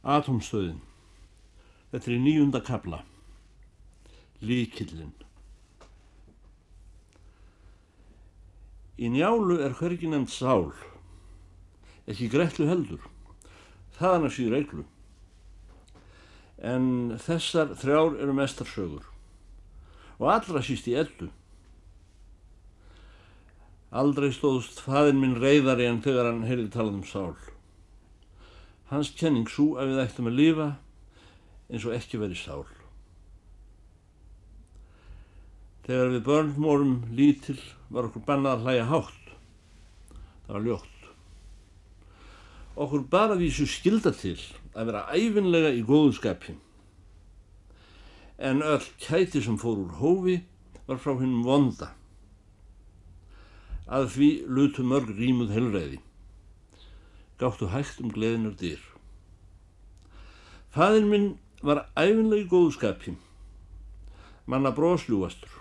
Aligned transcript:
Atomstöðin. 0.00 0.80
Þetta 1.90 2.10
er 2.10 2.22
nýjunda 2.24 2.60
kabla. 2.64 3.02
Líkillin. 4.40 5.12
Í 9.00 9.10
njálu 9.12 9.58
er 9.64 9.76
hvergi 9.76 10.08
nefnd 10.08 10.32
sál. 10.32 10.70
Ekki 12.08 12.30
greittlu 12.32 12.68
heldur. 12.68 13.04
Þaðan 13.98 14.26
að 14.28 14.34
síður 14.36 14.56
eiglu. 14.60 14.86
En 16.60 16.88
þessar 17.20 17.76
þrjár 17.80 18.16
eru 18.20 18.36
mestarsögur. 18.36 19.04
Og 20.20 20.28
allra 20.32 20.64
síst 20.64 20.88
í 20.88 20.96
eldu. 21.00 21.30
Aldrei 23.90 24.30
stóðst 24.32 24.80
faðin 24.84 25.20
minn 25.20 25.40
reyðari 25.40 25.88
en 25.88 26.04
þegar 26.04 26.30
hann 26.30 26.44
heyrði 26.46 26.68
talað 26.72 27.00
um 27.00 27.06
sál. 27.08 27.34
Hans 28.90 29.12
kenning 29.14 29.46
svo 29.46 29.76
að 29.78 29.92
við 29.92 30.00
ættum 30.02 30.26
að 30.26 30.38
lifa 30.40 30.68
eins 31.70 31.84
og 31.86 31.94
ekki 31.94 32.18
verið 32.18 32.40
sál. 32.40 32.64
Þegar 35.86 36.10
við 36.16 36.24
börn 36.26 36.50
vorum 36.58 36.96
lítil 37.14 37.58
var 37.90 38.08
okkur 38.08 38.24
bannað 38.26 38.56
að 38.56 38.64
hlæja 38.66 38.88
hátt. 38.90 39.30
Það 40.46 40.56
var 40.56 40.66
ljótt. 40.66 41.06
Okkur 42.80 43.06
bara 43.14 43.38
vísu 43.38 43.68
skilda 43.70 44.10
til 44.16 44.36
að 44.74 44.90
vera 44.90 45.06
æfinlega 45.14 45.70
í 45.70 45.86
góðu 45.86 46.18
skapi. 46.18 46.58
En 48.42 48.62
öll 48.66 48.90
kæti 48.98 49.42
sem 49.44 49.58
fór 49.60 49.84
úr 49.84 49.96
hófi 50.02 50.40
var 50.90 50.98
frá 50.98 51.14
hinnum 51.14 51.46
vonda. 51.46 51.92
Að 53.86 54.10
því 54.16 54.30
lutu 54.50 54.82
mörg 54.86 55.14
rímuð 55.14 55.54
helræði 55.54 56.00
gáttu 57.40 57.70
hægt 57.72 58.00
um 58.04 58.12
gleðinar 58.12 58.56
dyr. 58.60 58.80
Fæðin 60.74 61.08
minn 61.10 61.30
var 61.66 61.86
æfinlega 61.98 62.44
í 62.44 62.48
góðu 62.50 62.74
skapi, 62.76 63.14
manna 64.46 64.72
brósljúastur. 64.76 65.56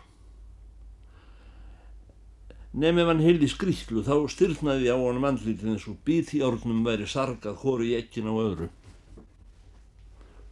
Nefnum 2.70 3.10
hann 3.10 3.24
heil 3.26 3.40
í 3.42 3.50
skrýtlu 3.50 4.04
þá 4.06 4.14
styrnaði 4.30 4.92
á 4.94 4.98
honum 5.00 5.26
andlítið 5.26 5.72
eins 5.74 5.88
og 5.90 5.98
bít 6.06 6.36
í 6.38 6.44
orðnum 6.46 6.84
væri 6.86 7.08
sargað 7.10 7.64
hóru 7.64 7.88
í 7.88 7.96
ekkin 7.98 8.30
á 8.30 8.34
öðru. 8.36 8.68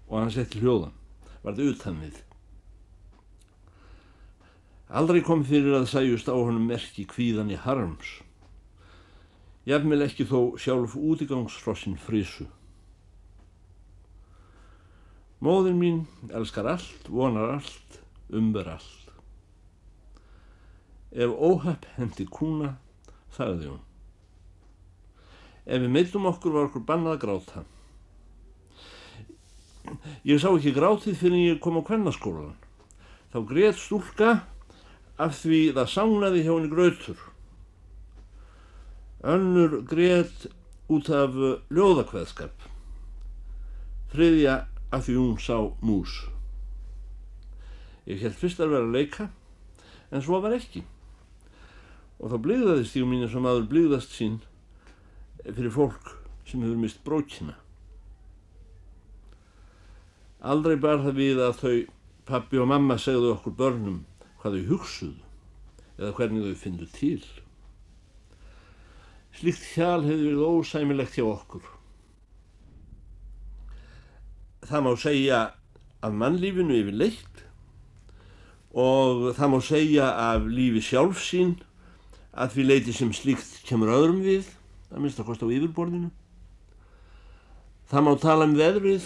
Og 0.09 0.15
hann 0.17 0.33
setti 0.33 0.63
hljóðan, 0.63 0.95
varði 1.43 1.67
utan 1.75 1.99
við. 2.01 2.23
Aldrei 4.87 5.21
kom 5.21 5.43
fyrir 5.45 5.75
að 5.77 5.91
sæjust 5.91 6.31
á 6.31 6.33
honum 6.33 6.65
merki 6.65 7.05
kvíðan 7.05 7.51
í 7.53 7.59
harms 7.59 8.21
jafnvel 9.67 10.05
ekki 10.05 10.27
þó 10.27 10.39
sjálf 10.59 10.95
útigangsfrossin 10.95 11.97
frisu. 11.99 12.47
Móðin 15.43 15.77
mín 15.77 15.97
elskar 16.33 16.69
allt, 16.71 17.09
vonar 17.11 17.57
allt, 17.57 17.99
umber 18.33 18.71
allt. 18.77 19.11
Ef 21.11 21.29
óhapp 21.29 21.85
hendi 21.97 22.25
kúna, 22.31 22.77
þagði 23.35 23.73
hún. 23.73 23.83
Ef 25.67 25.83
við 25.83 25.93
meildum 25.93 26.29
okkur 26.31 26.55
var 26.55 26.69
okkur 26.69 26.87
bannað 26.87 27.17
að 27.17 27.23
gráta. 27.25 27.63
Ég 30.27 30.39
sá 30.39 30.49
ekki 30.49 30.73
grátið 30.75 31.19
fyrir 31.19 31.51
ég 31.51 31.61
kom 31.63 31.79
á 31.79 31.83
kvennaskólan. 31.87 32.55
Þá 33.31 33.39
greið 33.51 33.79
stúlka 33.79 34.29
af 35.19 35.35
því 35.41 35.59
það 35.75 35.91
sánaði 35.91 36.43
hjá 36.47 36.53
henni 36.55 36.71
grautur. 36.71 37.19
Önnur 39.25 39.79
greiðt 39.89 40.45
út 40.93 41.09
af 41.09 41.33
ljóðakveðskap. 41.73 42.67
Þriðja 44.13 44.57
að 44.93 45.07
því 45.07 45.15
hún 45.17 45.39
sá 45.41 45.57
mús. 45.81 46.13
Ég 48.07 48.21
held 48.23 48.37
fyrst 48.39 48.61
að 48.61 48.75
vera 48.75 48.85
að 48.85 48.93
leika, 48.93 49.25
en 50.13 50.23
svo 50.23 50.39
var 50.43 50.53
ekki. 50.55 50.83
Og 52.21 52.31
þá 52.31 52.37
blíðaðist 52.45 52.95
ég 52.97 53.09
mín 53.09 53.25
sem 53.29 53.45
aður 53.45 53.67
blíðast 53.71 54.13
sín 54.15 54.37
fyrir 55.43 55.73
fólk 55.73 56.13
sem 56.47 56.61
hefur 56.63 56.79
mist 56.79 57.01
brókina. 57.05 57.57
Aldrei 60.45 60.77
bar 60.79 61.01
það 61.01 61.17
við 61.17 61.41
að 61.43 61.59
þau 61.61 61.75
pappi 62.29 62.61
og 62.61 62.69
mamma 62.69 62.99
segðu 63.01 63.33
okkur 63.33 63.57
börnum 63.57 63.99
hvað 64.41 64.59
þau 64.59 64.71
hugsuðu 64.71 65.27
eða 65.97 66.13
hvernig 66.19 66.47
þau 66.47 66.63
fyndu 66.63 66.89
til. 66.93 67.21
Slikt 69.37 69.65
hjál 69.75 70.01
hefur 70.01 70.23
verið 70.23 70.45
ósæmilegt 70.49 71.17
hjá 71.19 71.25
okkur. 71.29 71.65
Það 74.65 74.83
má 74.87 74.91
segja 74.97 75.41
af 76.01 76.15
mannlífinu 76.17 76.73
yfir 76.73 76.97
leitt 76.97 77.43
og 78.73 79.29
það 79.37 79.51
má 79.53 79.59
segja 79.61 80.07
af 80.23 80.47
lífi 80.49 80.81
sjálfsín 80.87 81.53
að 82.37 82.55
því 82.55 82.65
leiti 82.65 82.93
sem 82.93 83.13
slíkt 83.13 83.61
kemur 83.65 83.93
öðrum 83.93 84.19
við, 84.25 84.49
að 84.89 85.03
minnst 85.03 85.21
að 85.21 85.29
kosta 85.29 85.45
á 85.49 85.53
yfirborðinu. 85.53 86.09
Það 87.89 88.05
má 88.05 88.11
tala 88.21 88.45
um 88.49 88.57
veðrið, 88.57 89.05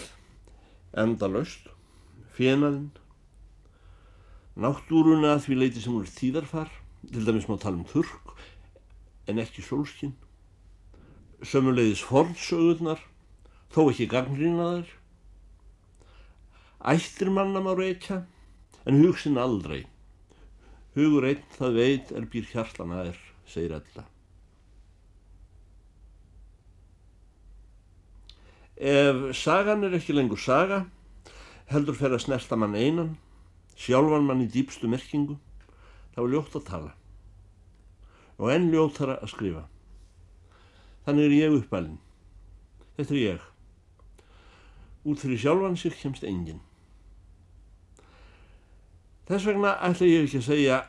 endalöst, 0.98 1.70
fjenaðinn, 2.36 2.90
náttúruna 4.60 5.36
að 5.36 5.46
því 5.46 5.60
leiti 5.60 5.84
sem 5.84 5.96
úr 5.96 6.10
tíðarfar, 6.12 6.72
til 7.12 7.24
dæmis 7.28 7.48
má 7.48 7.56
tala 7.62 7.80
um 7.80 7.88
þurrk, 7.88 8.36
en 9.30 9.42
ekki 9.42 9.64
sólskinn 9.66 10.16
sömulegis 11.42 12.04
fornsögurnar 12.06 13.02
þó 13.74 13.88
ekki 13.90 14.08
gagnrýnaðar. 14.12 14.88
Ættir 16.94 17.32
manna 17.34 17.62
má 17.62 17.74
reykja 17.78 18.22
en 18.86 19.02
hugsin 19.02 19.42
aldrei. 19.42 19.84
Hugur 20.98 21.30
einn 21.30 21.46
það 21.58 21.78
veit 21.78 22.16
er 22.16 22.26
býr 22.30 22.50
hjartana 22.54 23.06
er 23.10 23.22
segir 23.48 23.78
alla 23.78 24.08
ef 28.82 29.38
sagan 29.38 29.84
er 29.86 29.94
ekki 29.94 30.14
lengur 30.16 30.40
saga 30.42 30.80
heldur 31.70 31.98
fer 32.00 32.16
að 32.16 32.24
snerta 32.24 32.58
mann 32.58 32.74
einan 32.74 33.12
sjálfan 33.78 34.26
mann 34.26 34.42
í 34.42 34.48
dýpstu 34.50 34.90
merkingu 34.90 35.38
þá 36.16 36.24
er 36.24 36.32
ljótt 36.34 36.58
að 36.58 36.66
tala 36.70 36.96
og 38.42 38.50
enn 38.50 38.72
ljóttara 38.74 39.20
að 39.22 39.36
skrifa. 39.36 39.62
Þannig 41.06 41.28
er 41.28 41.36
ég 41.38 41.56
uppalinn. 41.60 42.00
Þetta 42.98 43.14
er 43.14 43.22
ég. 43.22 43.44
Út 45.06 45.22
fyrir 45.22 45.42
sjálfan 45.42 45.78
sig 45.78 45.94
kemst 45.98 46.26
engin. 46.26 46.62
Þess 49.30 49.46
vegna 49.48 49.76
ætla 49.86 50.10
ég 50.10 50.26
ekki 50.26 50.42
að 50.42 50.48
segja 50.50 50.80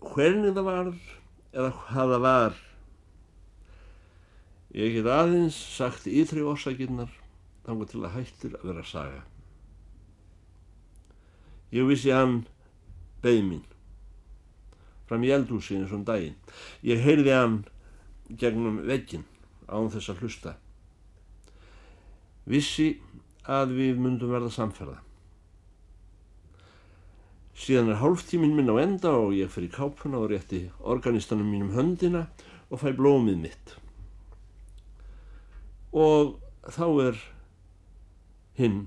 hvernig 0.00 0.56
það 0.56 0.68
var 0.70 0.90
eða 1.52 1.70
hvað 1.84 2.14
það 2.14 2.24
var. 2.24 2.60
Ég 4.80 4.94
get 4.96 5.10
aðeins 5.12 5.58
sagt 5.76 6.08
ytri 6.08 6.44
orsakirnar 6.46 7.12
þannig 7.66 7.92
til 7.92 8.04
að 8.04 8.14
hættur 8.16 8.56
að 8.60 8.68
vera 8.70 8.86
saga. 8.88 9.20
Ég 11.70 11.84
vissi 11.86 12.14
hann 12.14 12.40
beð 13.22 13.44
mín 13.44 13.66
fram 15.10 15.26
í 15.26 15.34
eldhúsi 15.34 15.74
eins 15.74 15.90
og 15.90 16.00
um 16.00 16.06
daginn. 16.06 16.38
Ég 16.86 17.02
heyrði 17.02 17.34
hann 17.34 17.60
gegnum 18.38 18.80
veggin 18.86 19.26
án 19.66 19.90
þess 19.90 20.12
að 20.12 20.22
hlusta. 20.22 20.56
Vissi 22.46 22.92
að 23.50 23.74
við 23.78 23.98
myndum 24.02 24.30
verða 24.30 24.52
samferða. 24.54 25.00
Síðan 27.60 27.90
er 27.92 28.00
hálftímin 28.00 28.54
minn 28.56 28.70
á 28.72 28.78
enda 28.80 29.12
og 29.18 29.34
ég 29.36 29.50
fer 29.52 29.66
í 29.66 29.72
kápuna 29.72 30.22
og 30.22 30.30
rétti 30.30 30.62
organistanum 30.80 31.50
mínum 31.50 31.74
höndina 31.74 32.28
og 32.70 32.80
fæ 32.80 32.94
blómið 32.96 33.42
mitt. 33.42 33.74
Og 35.92 36.38
þá 36.70 36.86
er 37.10 37.24
hinn 38.56 38.84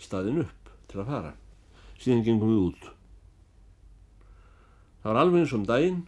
staðin 0.00 0.42
upp 0.46 0.72
til 0.88 1.02
að 1.02 1.12
fara. 1.12 1.34
Síðan 2.00 2.24
gengum 2.26 2.54
við 2.54 2.64
út. 2.70 2.88
Það 5.02 5.10
var 5.10 5.20
alveg 5.22 5.42
eins 5.42 5.52
og 5.52 5.60
um 5.60 5.66
daginn, 5.68 6.00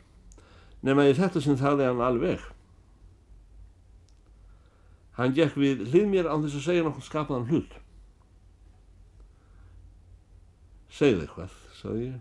nema 0.86 1.06
í 1.08 1.14
þetta 1.16 1.42
sem 1.44 1.58
þaði 1.60 1.86
hann 1.86 2.02
alveg. 2.04 2.42
Hann 5.18 5.36
gekk 5.36 5.58
við 5.60 5.84
hlið 5.90 6.08
mér 6.08 6.30
án 6.30 6.42
þess 6.46 6.58
að 6.58 6.66
segja 6.66 6.86
nokkur 6.86 7.06
skapaðan 7.06 7.48
hlut. 7.50 7.76
Segð 10.90 11.22
eitthvað, 11.26 11.54
sagði 11.76 12.08
ég. 12.08 12.18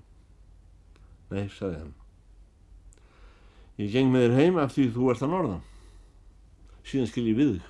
Nei, 1.29 1.45
sagði 1.55 1.81
hann. 1.81 1.95
Ég 3.79 3.93
geng 3.93 4.09
með 4.11 4.25
þér 4.27 4.37
heim 4.41 4.59
af 4.59 4.73
því 4.75 4.87
þú 4.95 5.11
ert 5.13 5.25
að 5.25 5.33
norðan. 5.33 5.67
Síðan 6.83 7.09
skil 7.09 7.27
ég 7.29 7.37
við 7.37 7.53
þig. 7.53 7.69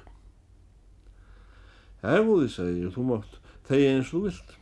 Hefúði, 2.00 2.48
sagði 2.50 2.86
ég, 2.86 2.94
þú 2.96 3.06
mátt 3.10 3.38
þegja 3.70 3.92
eins 3.94 4.10
og 4.10 4.16
þú 4.16 4.24
vilt. 4.26 4.56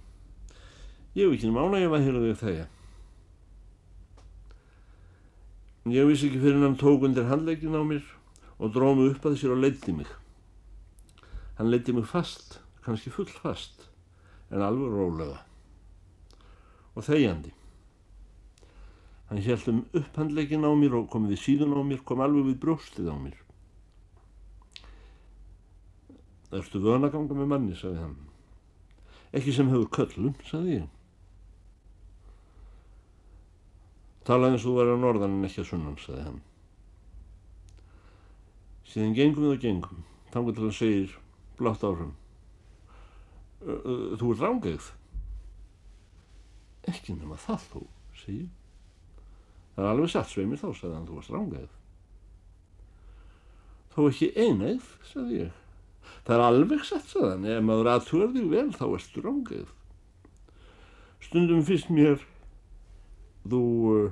Ég 1.15 1.23
hef 1.23 1.37
ekki 1.37 1.53
mána 1.53 1.79
ef 1.81 1.95
að 1.95 2.03
hýra 2.07 2.23
þig 2.25 2.41
þegja. 2.41 2.65
Ég 5.93 6.07
vissi 6.09 6.27
ekki 6.27 6.39
fyrir 6.41 6.63
hann 6.63 6.77
tók 6.79 7.05
undir 7.07 7.27
handleikin 7.29 7.75
á 7.77 7.83
mér 7.85 8.03
og 8.59 8.73
dróð 8.73 8.97
mig 8.97 9.11
upp 9.13 9.27
að 9.29 9.37
sér 9.39 9.53
og 9.53 9.61
leiti 9.61 9.93
mig. 9.93 10.09
Hann 11.57 11.71
leiti 11.71 11.93
mig 11.93 12.07
fast, 12.09 12.59
kannski 12.83 13.13
full 13.13 13.29
fast, 13.29 13.87
en 14.49 14.63
alveg 14.65 14.91
rólega 14.91 15.43
og 16.97 17.05
þegjandi. 17.05 17.51
Hann 19.29 19.41
held 19.43 19.67
um 19.69 19.83
upphandleikin 19.93 20.65
á 20.65 20.71
mér 20.73 20.95
og 20.97 21.09
komið 21.13 21.35
í 21.35 21.41
síðun 21.41 21.75
á 21.77 21.83
mér, 21.85 22.01
kom 22.01 22.23
alveg 22.25 22.47
við 22.49 22.59
brjóstið 22.63 23.11
á 23.11 23.15
mér. 23.21 23.37
Það 26.47 26.59
erstu 26.61 26.81
vöna 26.81 27.11
ganga 27.13 27.35
með 27.37 27.51
manni, 27.51 27.75
sagði 27.77 28.01
hann. 28.01 28.15
Ekki 29.35 29.53
sem 29.53 29.69
hefur 29.69 29.89
köllum, 29.93 30.37
sagði 30.47 30.79
ég. 30.79 30.85
Talaði 34.27 34.57
eins 34.57 34.65
og 34.65 34.73
þú 34.73 34.75
væri 34.81 34.95
á 34.95 34.97
norðan 34.99 35.35
en 35.37 35.47
ekki 35.47 35.63
að 35.63 35.69
sunnan, 35.69 35.97
sagði 36.03 36.23
hann. 36.25 36.39
Síðan 38.91 39.15
gengum 39.15 39.45
við 39.45 39.53
og 39.53 39.61
gengum. 39.63 40.03
Þannig 40.33 40.57
til 40.57 40.65
hann 40.65 40.75
segir, 40.75 41.13
blátt 41.59 41.85
áfram. 41.87 42.11
Þú 43.63 44.33
ert 44.33 44.43
rángegð. 44.43 44.91
Ekki 46.91 47.15
nema 47.15 47.39
það 47.39 47.65
þú, 47.71 47.85
segi 48.19 48.37
ég. 48.41 48.53
Það 49.77 49.85
er 49.85 49.91
alveg 49.93 50.09
satt 50.09 50.31
sveimir 50.31 50.59
þá, 50.59 50.69
sagði 50.73 50.95
hann, 50.95 51.07
þú 51.07 51.15
varst 51.21 51.33
rángegð. 51.35 51.73
Þó 53.93 53.99
ekki 54.07 54.29
einegð, 54.35 54.93
sagði 55.11 55.41
ég. 55.43 55.59
Það 56.27 56.35
er 56.35 56.45
alveg 56.47 56.87
satt, 56.87 57.11
sagði 57.11 57.33
hann, 57.33 57.51
ef 57.55 57.67
maður 57.67 57.91
aðtúr 57.93 58.31
þig 58.33 58.47
vel 58.51 58.69
þá 58.75 58.85
erstu 58.87 59.23
rángegð. 59.23 59.75
Stundum 61.27 61.63
finnst 61.67 61.91
mér 61.93 62.17
þú 63.51 63.63
uh, 63.95 64.07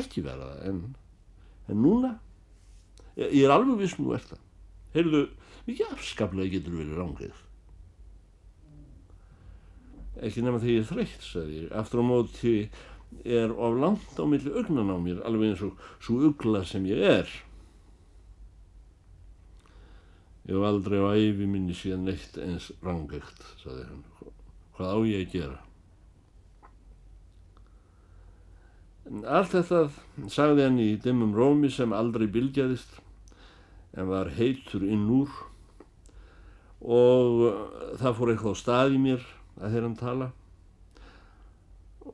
ekki 0.00 0.24
vera 0.24 0.50
það, 0.50 0.66
en, 0.70 0.82
en 1.70 1.82
núna, 1.84 2.12
ég, 3.16 3.28
ég 3.28 3.42
er 3.46 3.54
alveg 3.54 3.82
viss 3.84 3.98
nú 4.00 4.14
er 4.16 4.24
það. 4.24 4.44
Heyrðu, 4.94 5.24
mikið 5.66 5.96
afskaplega 5.96 6.56
getur 6.56 6.78
verið 6.78 7.00
rángegð 7.00 7.44
ekki 10.22 10.44
nema 10.44 10.60
þegar 10.62 10.74
ég 10.74 10.84
er 10.84 10.90
þreytt, 10.90 11.24
sagði 11.26 11.56
ég. 11.64 11.72
Aftur 11.74 12.02
á 12.02 12.04
móti 12.06 12.54
er 13.24 13.50
of 13.52 13.78
langt 13.78 14.18
á 14.18 14.24
milli 14.26 14.52
augnan 14.54 14.92
á 14.94 14.98
mér, 14.98 15.18
alveg 15.26 15.52
eins 15.52 15.64
og 15.66 15.82
svo 15.98 16.20
ugla 16.30 16.62
sem 16.66 16.86
ég 16.86 17.02
er. 17.02 17.34
Ég 20.44 20.54
hef 20.54 20.66
aldrei 20.68 21.00
á 21.00 21.08
æfi 21.16 21.48
minni 21.48 21.74
síðan 21.76 22.06
neitt 22.08 22.38
eins 22.38 22.70
rangegt, 22.84 23.46
sagði 23.62 23.88
hann. 23.88 24.02
Hvað 24.76 24.90
á 24.92 24.98
ég 25.08 25.24
að 25.24 25.34
gera? 25.34 25.60
En 28.93 28.93
allt 29.04 29.52
þetta 29.52 29.80
sagði 30.32 30.64
hann 30.64 30.78
í 30.80 30.92
dimmum 31.00 31.34
rómi 31.36 31.70
sem 31.72 31.92
aldrei 31.92 32.26
bylgjaðist 32.32 33.00
en 33.94 34.08
var 34.08 34.32
heitur 34.38 34.84
inn 34.86 35.04
úr 35.12 35.32
og 36.84 37.44
það 38.00 38.16
fór 38.16 38.32
eitthvað 38.32 38.56
á 38.56 38.62
stað 38.62 38.96
í 38.96 39.02
mér 39.04 39.28
að 39.60 39.74
þeirra 39.74 39.88
hann 39.88 40.00
tala 40.00 40.30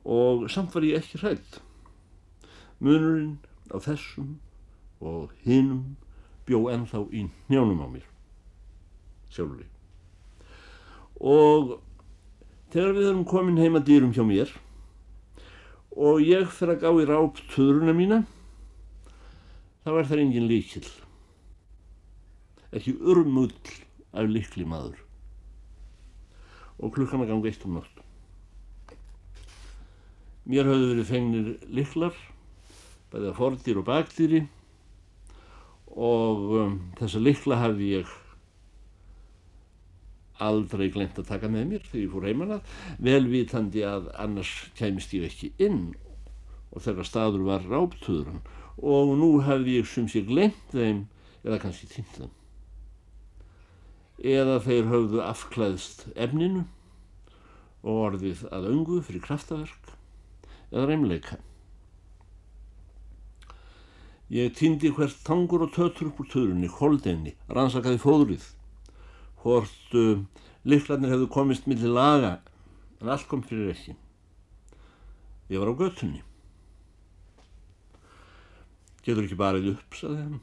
og 0.03 0.47
samt 0.51 0.73
var 0.75 0.85
ég 0.87 1.01
ekki 1.01 1.19
hrætt. 1.21 1.59
Munurinn 2.81 3.39
á 3.69 3.77
þessum 3.83 4.39
og 5.01 5.33
hinnum 5.45 5.97
bjó 6.47 6.63
ennþá 6.71 7.03
í 7.13 7.27
njánum 7.51 7.83
á 7.83 7.87
mér, 7.91 8.07
sjálfur. 9.29 9.67
Og 11.21 11.77
þegar 12.73 12.95
við 12.97 13.09
erum 13.11 13.27
komin 13.27 13.59
heima 13.61 13.83
dýrum 13.83 14.15
hjá 14.15 14.23
mér 14.25 14.51
og 15.95 16.21
ég 16.23 16.47
að 16.63 16.81
gá 16.81 16.89
í 16.91 17.07
ráp 17.07 17.39
töðruna 17.51 17.95
mína, 17.95 18.21
þá 19.83 19.91
er 19.97 20.07
það 20.09 20.23
engin 20.23 20.47
líkil. 20.49 20.85
Ekki 22.71 22.95
urmull 23.01 23.51
af 24.15 24.29
líkli 24.31 24.67
maður 24.67 24.99
og 26.81 26.95
klukkan 26.95 27.21
að 27.21 27.29
ganga 27.29 27.51
eitt 27.51 27.65
um 27.67 27.75
nátt. 27.77 27.99
Mér 30.49 30.65
hafði 30.65 30.87
verið 30.89 31.09
fengnir 31.11 31.49
liklar, 31.69 32.15
bæðið 33.11 33.27
að 33.29 33.37
fordýr 33.37 33.81
og 33.81 33.85
bakdýri 33.85 34.41
og 35.91 36.47
um, 36.57 36.73
þessa 36.97 37.21
likla 37.21 37.59
hafði 37.61 37.91
ég 37.99 38.15
aldrei 40.41 40.89
glemt 40.93 41.19
að 41.21 41.29
taka 41.29 41.49
með 41.51 41.67
mér 41.69 41.85
þegar 41.87 42.01
ég 42.01 42.13
fór 42.13 42.27
heimanað, 42.29 42.75
velvitandi 43.07 43.85
að 43.87 44.09
annars 44.23 44.51
kæmist 44.79 45.13
ég 45.17 45.27
ekki 45.29 45.51
inn 45.61 45.91
og 46.71 46.83
þegar 46.85 47.07
staður 47.07 47.47
var 47.47 47.65
ráptöðuran 47.67 48.43
og 48.81 49.15
nú 49.19 49.31
hafði 49.45 49.79
ég 49.79 49.89
sem 49.89 50.07
sé 50.09 50.23
glemt 50.25 50.73
þeim 50.73 51.05
eða 51.43 51.59
kannski 51.61 51.89
týnt 51.91 52.17
þeim. 52.17 52.33
Eða 54.21 54.59
þeir 54.65 54.89
höfðu 54.91 55.21
afklæðst 55.25 56.05
efninu 56.13 56.65
og 57.81 58.03
orðið 58.07 58.45
að 58.53 58.67
öngu 58.71 58.99
fyrir 59.05 59.23
kraftaverk 59.25 59.95
eða 60.71 60.87
reymleika. 60.89 61.39
Ég 64.31 64.53
týndi 64.55 64.93
hvert 64.95 65.17
tangur 65.27 65.65
og 65.65 65.73
tötur 65.75 66.07
upp 66.07 66.21
úr 66.23 66.29
töðrunni, 66.31 66.69
holdeinni, 66.71 67.33
rannsakaði 67.51 67.99
fóðrið, 67.99 68.45
hvort 69.41 69.95
uh, 69.97 70.21
liklarnir 70.63 71.13
hefðu 71.13 71.29
komist 71.33 71.67
millir 71.69 71.93
laga 71.93 72.37
en 73.01 73.09
allt 73.09 73.27
kom 73.29 73.41
fyrir 73.45 73.71
ekki. 73.73 73.95
Ég 75.51 75.59
var 75.59 75.71
á 75.73 75.75
göttunni. 75.75 76.21
Getur 79.01 79.25
ekki 79.25 79.37
barið 79.39 79.71
upp, 79.73 79.95
saði 79.97 80.19
hann. 80.21 80.41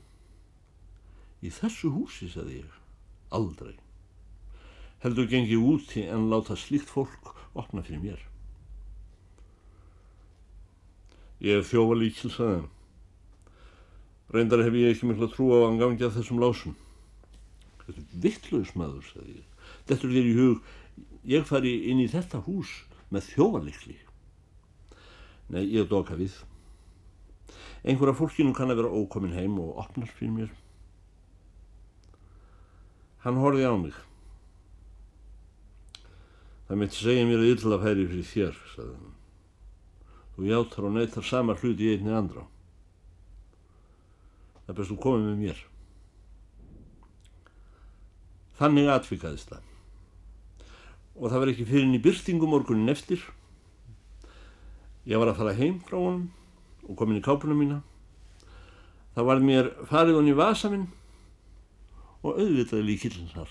Í 1.47 1.53
þessu 1.55 1.93
húsi, 1.95 2.27
saði 2.33 2.59
ég. 2.65 2.73
Aldrei. 3.35 3.77
Heldur 5.05 5.29
gengið 5.31 5.63
úti 5.63 6.03
en 6.11 6.27
láta 6.33 6.57
slíkt 6.59 6.91
fólk 6.91 7.31
opna 7.55 7.85
fyrir 7.87 8.03
mér. 8.03 8.25
Ég 11.39 11.61
hef 11.61 11.71
þjófa 11.71 12.01
líkil, 12.01 12.33
sagði 12.35 12.59
hann. 12.59 12.69
Reyndar 14.35 14.65
hef 14.67 14.75
ég 14.77 14.93
ekki 14.93 15.07
miklu 15.09 15.29
að 15.29 15.37
trúa 15.37 15.63
á 15.63 15.67
að 15.71 16.03
að 16.03 16.17
þessum 16.19 16.43
lásum. 16.43 16.75
Þetta 17.89 18.03
er 18.05 18.21
vittlaus 18.27 18.75
maður, 18.77 19.05
sagði 19.09 19.39
ég. 19.39 19.65
Þetta 19.89 20.07
er 20.07 20.13
þér 20.13 20.27
í 20.29 20.35
hug, 20.37 20.73
ég 21.33 21.47
fari 21.49 21.73
inn 21.89 22.03
í 22.05 22.09
þetta 22.13 22.43
hús 22.45 22.75
með 23.09 23.31
þjófa 23.31 23.63
líkli. 23.65 23.97
Nei, 25.49 25.63
ég 25.73 25.89
doka 25.89 26.19
við. 26.19 26.35
Einhverja 27.81 28.19
fólkinu 28.19 28.53
kann 28.53 28.69
að 28.69 28.83
vera 28.83 28.93
ókomin 28.93 29.33
heim 29.33 29.57
og 29.63 29.79
opnar 29.81 30.11
fyrir 30.19 30.35
mér. 30.35 30.53
Hann 33.25 33.41
horfið 33.41 33.73
á 33.73 33.77
mig. 33.81 33.97
Það 36.69 36.83
mitt 36.83 36.99
segja 36.99 37.25
mér 37.25 37.41
að 37.41 37.55
illa 37.55 37.81
færi 37.81 38.05
fyrir 38.11 38.29
þér, 38.35 38.61
sagði 38.75 38.99
hann. 38.99 39.17
Þú 40.37 40.51
játar 40.51 40.91
og 40.91 40.95
neytar 40.99 41.25
sama 41.25 41.57
hlut 41.57 41.81
í 41.81 41.95
einni 41.95 42.13
andra. 42.13 42.45
Það 44.67 44.77
best 44.77 44.93
þú 44.93 45.01
komið 45.07 45.31
með 45.31 45.43
mér. 45.47 45.65
Þannig 48.59 48.91
atfikaðist 48.93 49.53
það. 49.53 49.63
Og 51.19 51.31
það 51.31 51.43
var 51.43 51.53
ekki 51.53 51.67
fyrir 51.69 51.87
inn 51.87 51.97
í 51.99 52.03
byrtingu 52.03 52.49
morgunin 52.51 52.93
eftir. 52.93 53.23
Ég 55.09 55.21
var 55.21 55.31
að 55.31 55.41
fara 55.41 55.57
heim 55.59 55.79
frá 55.87 55.97
honum 55.99 56.29
og 56.89 56.99
komin 56.99 57.21
í 57.21 57.25
kápuna 57.25 57.57
mína. 57.57 57.81
Það 59.15 59.31
var 59.31 59.43
mér 59.43 59.73
farið 59.91 60.21
honni 60.21 60.35
í 60.35 60.39
vasa 60.39 60.71
minn 60.73 60.87
og 62.23 62.37
auðvitaði 62.37 62.85
líkillin 62.87 63.33
þar. 63.33 63.51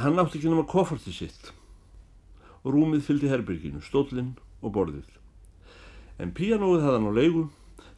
Hann 0.00 0.18
átti 0.20 0.40
ekki 0.40 0.50
náma 0.50 0.64
koffartið 0.68 1.18
sitt 1.18 1.52
rúmið 2.64 3.04
fylgdi 3.04 3.28
herbyrginu, 3.28 3.82
stólinn 3.84 4.34
og 4.64 4.72
borðið. 4.76 5.08
En 6.20 6.32
píanóið 6.32 6.84
hafði 6.84 6.96
hann 6.96 7.10
á 7.12 7.18
leigu 7.18 7.42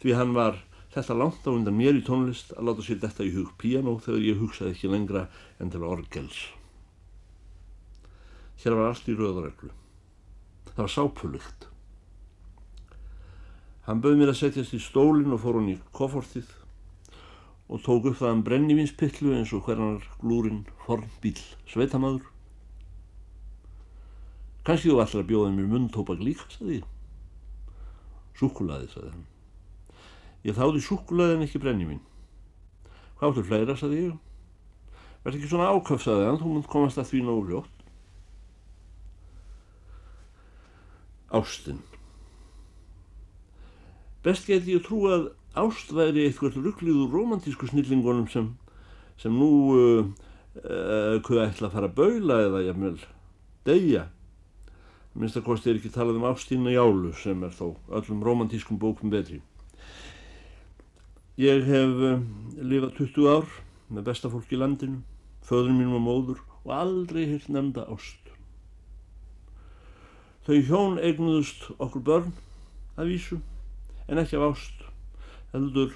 því 0.02 0.16
hann 0.18 0.32
var 0.34 0.58
þetta 0.96 1.16
langt 1.20 1.44
á 1.44 1.50
undan 1.52 1.76
mér 1.76 1.98
í 1.98 2.04
tónlist 2.04 2.54
að 2.56 2.70
láta 2.70 2.84
sér 2.86 3.00
þetta 3.02 3.26
í 3.26 3.32
hug 3.34 3.50
píanó 3.60 3.96
þegar 4.00 4.22
ég 4.24 4.38
hugsaði 4.40 4.72
ekki 4.72 4.92
lengra 4.92 5.26
en 5.60 5.72
til 5.72 5.84
orgels. 5.84 6.38
Hér 8.62 8.76
var 8.78 8.92
allt 8.92 9.10
í 9.12 9.16
rauðareglu. 9.16 9.72
Það 10.70 10.80
var 10.80 10.94
sápulugt. 10.94 11.66
Hann 13.86 14.00
bauð 14.02 14.16
mér 14.18 14.32
að 14.32 14.40
setjast 14.40 14.74
í 14.74 14.80
stólinn 14.82 15.34
og 15.36 15.42
fór 15.44 15.60
hann 15.60 15.74
í 15.74 15.76
koffortið 15.94 16.48
og 17.66 17.82
tók 17.84 18.08
upp 18.10 18.18
það 18.22 18.34
um 18.38 18.42
brennivinspillu 18.46 19.36
eins 19.36 19.52
og 19.54 19.68
hvernar 19.68 20.02
glúrin 20.22 20.64
fornbíl 20.86 21.38
sveitamadur. 21.68 22.24
Kanski 24.66 24.90
þú 24.90 25.00
allra 25.02 25.28
bjóðið 25.28 25.56
mér 25.60 25.70
munn-tópak 25.70 26.22
líka, 26.24 26.48
sagði 26.50 26.80
ég. 26.80 26.92
Súkulaði, 28.40 28.90
sagði 28.90 29.12
hann. 29.12 29.26
Ég 30.46 30.54
þáði 30.54 30.82
súkulaði 30.84 31.36
en 31.36 31.46
ekki 31.46 31.60
brennivinn. 31.62 32.02
Hvað 33.18 33.32
áttur 33.32 33.46
fleira, 33.48 33.74
sagði 33.78 34.02
ég. 34.04 34.18
Verð 35.24 35.40
ekki 35.40 35.50
svona 35.50 35.72
áköf, 35.74 36.04
sagði 36.04 36.28
hann, 36.28 36.38
þú 36.38 36.52
munt 36.52 36.68
komast 36.70 37.00
að 37.02 37.08
því 37.10 37.22
nógu 37.26 37.48
ljótt. 37.50 37.72
Ástinn. 41.34 41.82
Best 44.22 44.46
get 44.46 44.68
ég 44.70 44.84
trú 44.86 45.02
að 45.10 45.26
ást 45.58 45.90
væri 45.94 46.28
eitthvað 46.28 46.60
ruggliður 46.60 47.12
romantísku 47.14 47.68
snillingunum 47.70 48.28
sem, 48.30 48.52
sem 49.18 49.34
nú 49.34 49.50
uh, 49.74 50.08
uh, 50.62 51.16
hvað 51.26 51.42
ætla 51.48 51.70
að 51.70 51.74
fara 51.74 51.90
að 51.90 51.98
baula 51.98 52.38
eða 52.44 52.62
jafnvel 52.68 52.96
deyja 53.66 54.06
minnst 55.16 55.38
að 55.40 55.46
kosti 55.46 55.72
er 55.72 55.78
ekki 55.80 55.92
talað 55.94 56.18
um 56.20 56.26
Ástína 56.28 56.74
Jálu 56.74 57.14
sem 57.16 57.44
er 57.46 57.54
þó 57.56 57.70
öllum 57.88 58.24
romantískum 58.26 58.78
bókum 58.80 59.12
betri 59.12 59.40
ég 61.40 61.66
hef 61.68 61.98
uh, 62.10 62.22
lifað 62.60 62.96
20 63.02 63.28
ár 63.32 63.50
með 63.92 64.08
besta 64.10 64.30
fólk 64.32 64.52
í 64.52 64.60
landinu 64.60 65.02
föður 65.46 65.74
mínum 65.76 65.98
og 65.98 66.06
móður 66.06 66.40
og 66.64 66.72
aldrei 66.76 67.26
hirt 67.26 67.50
nefnda 67.52 67.86
ást 67.92 68.32
þau 70.46 70.56
hjón 70.70 70.98
eignuðust 71.02 71.68
okkur 71.76 72.06
börn 72.06 72.34
að 72.96 73.12
vísu 73.12 73.40
en 74.06 74.22
ekki 74.22 74.38
af 74.38 74.52
ást 74.52 74.84
heldur 75.52 75.94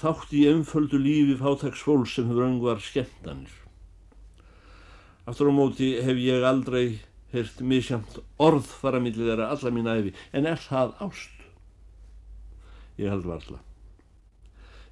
þátt 0.00 0.32
í 0.36 0.44
einföldu 0.48 0.98
lífi 1.00 1.36
fátæks 1.40 1.82
fólk 1.84 2.08
sem 2.08 2.28
hefur 2.30 2.46
öngvar 2.46 2.80
skemmtanir. 2.80 3.52
Aftur 5.28 5.50
á 5.50 5.54
móti 5.54 5.92
hef 6.00 6.20
ég 6.20 6.46
aldrei 6.46 7.00
hirt 7.34 7.60
misjamt 7.60 8.20
orð 8.40 8.68
fara 8.80 9.00
millir 9.02 9.28
þeirra 9.28 9.50
alla 9.54 9.72
mín 9.74 9.90
æfi, 9.90 10.14
en 10.32 10.48
er 10.48 10.62
það 10.62 10.94
ást? 11.06 11.36
Ég 12.98 13.12
held 13.12 13.28
varla. 13.28 13.60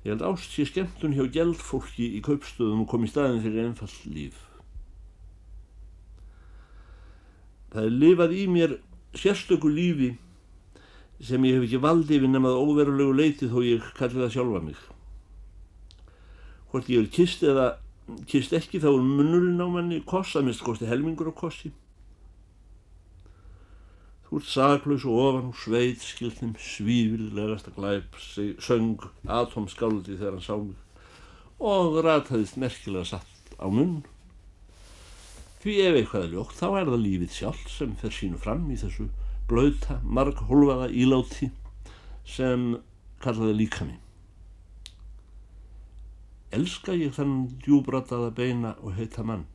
Ég 0.04 0.12
held 0.12 0.22
ást 0.22 0.52
sé 0.54 0.64
skemmtun 0.68 1.16
hjá 1.16 1.24
gældfólki 1.34 2.06
í 2.18 2.20
kaupstöðum 2.22 2.84
og 2.84 2.90
kom 2.92 3.06
í 3.06 3.10
staðin 3.10 3.42
fyrir 3.42 3.66
einfall 3.66 3.96
líf. 4.14 4.36
Það 7.72 7.88
er 7.88 7.96
lifað 8.02 8.36
í 8.38 8.44
mér 8.48 8.76
sérstöku 9.18 9.68
lífi 9.72 10.12
sem 11.18 11.44
ég 11.44 11.58
hef 11.58 11.66
ekki 11.66 11.82
valdi 11.82 12.16
yfir 12.16 12.30
nefnað 12.30 12.62
óverulegu 12.62 13.16
leiti 13.18 13.50
þó 13.50 13.58
ég 13.66 13.90
kalli 13.98 14.22
það 14.22 14.32
sjálfa 14.36 14.62
mig. 14.68 14.78
Hvort 16.70 16.88
ég 16.92 17.02
er 17.02 17.12
kist 17.12 17.42
eða 17.42 17.68
kist 18.30 18.54
ekki 18.56 18.80
þá 18.80 18.92
er 18.92 19.04
munurinn 19.04 19.60
á 19.60 19.66
manni 19.68 20.00
kossa, 20.06 20.40
minnst 20.44 20.62
kosti 20.64 20.88
helmingur 20.88 21.32
á 21.32 21.34
kossi. 21.34 21.72
Þú 24.28 24.42
ert 24.42 24.50
saklaus 24.52 25.06
og 25.08 25.22
ofan 25.22 25.46
og 25.48 25.56
sveit 25.56 26.02
skilðnum 26.04 26.52
svífyrðilegasta 26.60 27.72
glæp, 27.72 28.18
söng 28.60 29.06
atomskáldi 29.24 30.18
þegar 30.18 30.36
hann 30.36 30.44
sá 30.44 30.56
mig 30.60 30.76
og 31.58 31.96
rataðist 32.04 32.58
merkilega 32.60 33.04
satt 33.04 33.54
á 33.58 33.66
munn. 33.66 34.04
Því 35.58 35.74
ef 35.82 35.96
eitthvað 35.98 36.26
er 36.26 36.34
ljótt 36.36 36.54
þá 36.54 36.66
er 36.68 36.90
það 36.92 37.02
lífið 37.04 37.32
sjálf 37.34 37.64
sem 37.72 37.96
fer 37.98 38.14
sínu 38.14 38.38
fram 38.38 38.68
í 38.70 38.78
þessu 38.78 39.08
blauta, 39.50 39.98
marg 40.04 40.38
hólfaða 40.46 40.90
íláti 40.94 41.50
sem 42.28 42.76
kallaði 43.24 43.56
líka 43.58 43.88
mig. 43.88 43.98
Elska 46.54 46.94
ég 46.96 47.16
þann 47.16 47.48
djúbrataða 47.64 48.30
beina 48.36 48.76
og 48.80 48.94
heita 48.96 49.24
mann? 49.26 49.48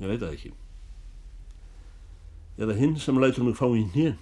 Ég 0.00 0.08
veit 0.08 0.22
það 0.22 0.32
ekki. 0.32 0.54
Eða 2.58 2.76
hinn 2.78 2.96
sem 3.02 3.18
lætur 3.18 3.46
mig 3.46 3.56
fá 3.58 3.66
í 3.70 3.84
hnén? 3.94 4.18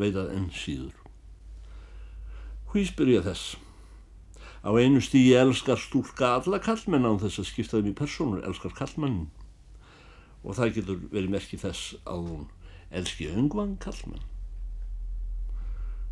Veit 0.00 0.16
að 0.16 0.32
enn 0.36 0.48
síður. 0.54 0.96
Hví 2.70 2.86
spyr 2.88 3.12
ég 3.16 3.26
þess? 3.26 3.56
Á 4.60 4.70
einu 4.76 5.00
stígi 5.02 5.34
elskar 5.38 5.80
stúlka 5.80 6.34
alla 6.36 6.60
kallmenn 6.62 7.08
án 7.08 7.20
þess 7.22 7.42
að 7.42 7.50
skiptaðum 7.50 7.92
í 7.92 7.98
persónur, 7.98 8.42
elskar 8.46 8.74
kallmannin. 8.76 9.30
Og 10.44 10.56
það 10.58 10.74
getur 10.78 11.04
verið 11.12 11.36
merkið 11.36 11.64
þess 11.68 11.94
að 12.08 12.26
hún 12.28 12.48
elski 12.90 13.30
öngvan 13.30 13.76
kallmann 13.82 14.26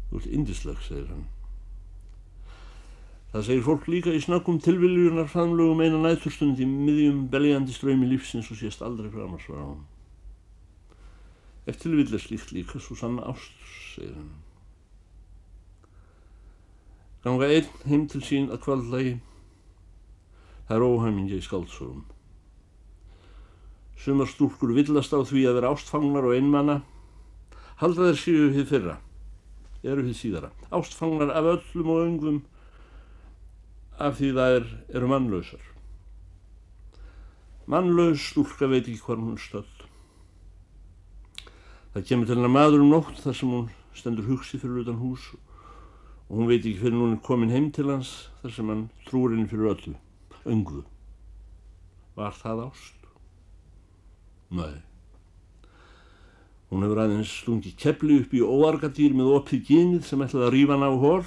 þú 0.08 0.20
ert 0.20 0.30
indisleg, 0.32 0.80
segir 0.86 1.10
hann 1.10 1.26
það 3.32 3.46
segir 3.48 3.64
fólk 3.66 3.88
líka 3.90 4.14
í 4.14 4.22
snakkum 4.24 4.60
tilviljunar 4.64 5.28
framlögum 5.28 5.82
eina 5.84 6.00
nætturstund 6.00 6.60
í 6.62 6.68
miðjum 6.68 7.26
beljandi 7.32 7.74
ströymi 7.76 8.08
lífsins 8.08 8.48
og 8.52 8.60
sést 8.60 8.84
aldrei 8.84 9.10
framars 9.12 9.48
var 9.50 9.60
á 9.60 9.66
hann 9.66 9.82
ef 11.68 11.80
tilvill 11.82 12.14
er 12.16 12.24
slíkt 12.24 12.52
líka 12.56 12.80
svo 12.82 12.96
sann 12.98 13.18
ást, 13.20 13.56
segir 13.94 14.14
hann 14.16 14.34
ganga 17.24 17.48
einn 17.52 17.72
heim 17.88 18.06
til 18.10 18.22
sín 18.24 18.52
að 18.52 18.62
kvaldlægi 18.66 19.16
það 20.68 20.76
er 20.78 20.86
óhæmingja 20.86 21.40
í 21.40 21.44
skáldsórum 21.44 22.06
Sumar 23.98 24.28
stúlkur 24.30 24.70
villast 24.76 25.10
á 25.10 25.18
því 25.26 25.40
að 25.50 25.56
vera 25.58 25.70
ástfangnar 25.74 26.26
og 26.28 26.36
einmanna. 26.36 26.76
Halda 27.82 28.06
þeir 28.08 28.20
síu 28.20 28.44
hið 28.54 28.68
fyrra, 28.70 28.94
eru 29.82 30.04
hið 30.06 30.14
síðara. 30.20 30.50
Ástfangnar 30.70 31.32
af 31.34 31.48
öllum 31.56 31.90
og 31.94 32.04
öngum 32.04 32.38
af 33.98 34.20
því 34.20 34.30
það 34.36 34.54
er, 34.60 34.68
eru 34.94 35.10
mannlausar. 35.10 35.64
Mannlaus 37.66 38.30
stúlka 38.30 38.70
veit 38.70 38.86
ekki 38.86 39.02
hvað 39.02 39.24
hún 39.24 39.42
stöld. 39.42 39.77
Það 41.98 42.04
kemur 42.06 42.28
til 42.28 42.36
hennar 42.36 42.52
maður 42.54 42.82
um 42.84 42.90
nótt 42.92 43.16
þar 43.18 43.34
sem 43.34 43.50
hún 43.50 43.64
stendur 43.98 44.26
hugsi 44.28 44.58
fyrir 44.62 44.84
utan 44.84 45.00
hús 45.00 45.22
og 45.34 46.34
hún 46.38 46.46
veit 46.46 46.60
ekki 46.60 46.78
fyrir 46.78 46.94
hún 46.94 47.14
er 47.16 47.22
komin 47.26 47.50
heim 47.50 47.64
til 47.74 47.88
hans 47.90 48.10
þar 48.38 48.52
sem 48.54 48.68
hann 48.70 48.84
trúur 49.08 49.32
henni 49.32 49.48
fyrir 49.50 49.72
öllu, 49.72 49.94
önguðu. 50.46 50.84
Var 52.14 52.36
það 52.38 52.60
ást? 52.68 53.08
Nei. 54.54 54.76
Hún 56.70 56.84
hefur 56.86 57.00
aðeins 57.02 57.32
stungi 57.40 57.72
kepli 57.74 58.20
upp 58.22 58.36
í 58.38 58.42
óargadýr 58.46 59.16
með 59.18 59.32
opið 59.40 59.64
gynið 59.66 60.06
sem 60.06 60.22
ætlaði 60.22 60.46
að 60.46 60.54
rífa 60.54 60.76
hann 60.76 60.86
á 60.86 61.02
hól, 61.02 61.24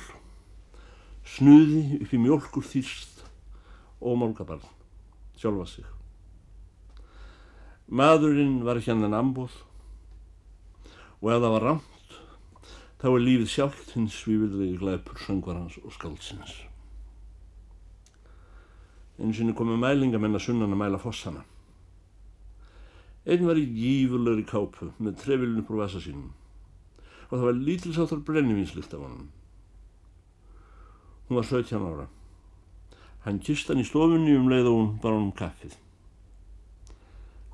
snuði 1.34 1.82
upp 1.98 2.13
í 2.16 2.22
mjölkur 2.30 2.63
þýrst 2.70 3.25
og 4.00 4.16
málgabarn, 4.24 4.63
sjálfa 5.36 5.68
sig. 5.74 5.92
Maðurinn 7.92 8.62
var 8.63 8.80
ekki 8.80 8.94
hann 8.94 9.10
en 9.10 9.20
ambóð 9.20 9.60
og 11.22 11.32
ef 11.32 11.42
það 11.42 11.54
var 11.56 11.66
rámt 11.68 12.18
þá 13.01 13.08
er 13.10 13.24
lífið 13.25 13.50
sjálft 13.50 13.96
hins 13.96 14.18
svífildegi 14.22 14.78
glæpur 14.78 15.18
söngvarhans 15.24 15.80
og 15.82 15.94
skáldsins. 15.96 16.51
Einu 19.18 19.34
sinni 19.34 19.56
komu 19.58 19.78
mælingamenn 19.82 20.38
að 20.38 20.46
sunnan 20.46 20.75
að 20.75 20.82
mæla 20.82 21.00
fossana. 21.01 21.42
Einn 23.25 23.46
var 23.46 23.58
í 23.58 23.66
gífurlegri 23.74 24.46
kápu 24.50 24.92
með 24.98 25.18
trefilinu 25.24 25.66
på 25.66 25.78
vasa 25.82 26.01
sínum 26.01 26.30
og 27.32 27.38
það 27.38 27.46
var 27.48 27.60
lítilsáttar 27.66 28.24
brennivinslikt 28.28 28.94
af 28.94 29.06
honum. 29.06 29.30
Hún 31.30 31.38
var 31.40 31.48
17 31.48 31.86
ára. 31.88 32.08
Hann 33.24 33.40
kist 33.40 33.70
hann 33.72 33.80
í 33.80 33.88
stofunni 33.88 34.36
um 34.36 34.50
leið 34.51 34.68
og 34.68 34.78
hún 34.78 34.90
bar 35.01 35.16
honum 35.16 35.32
kaffið. 35.32 35.78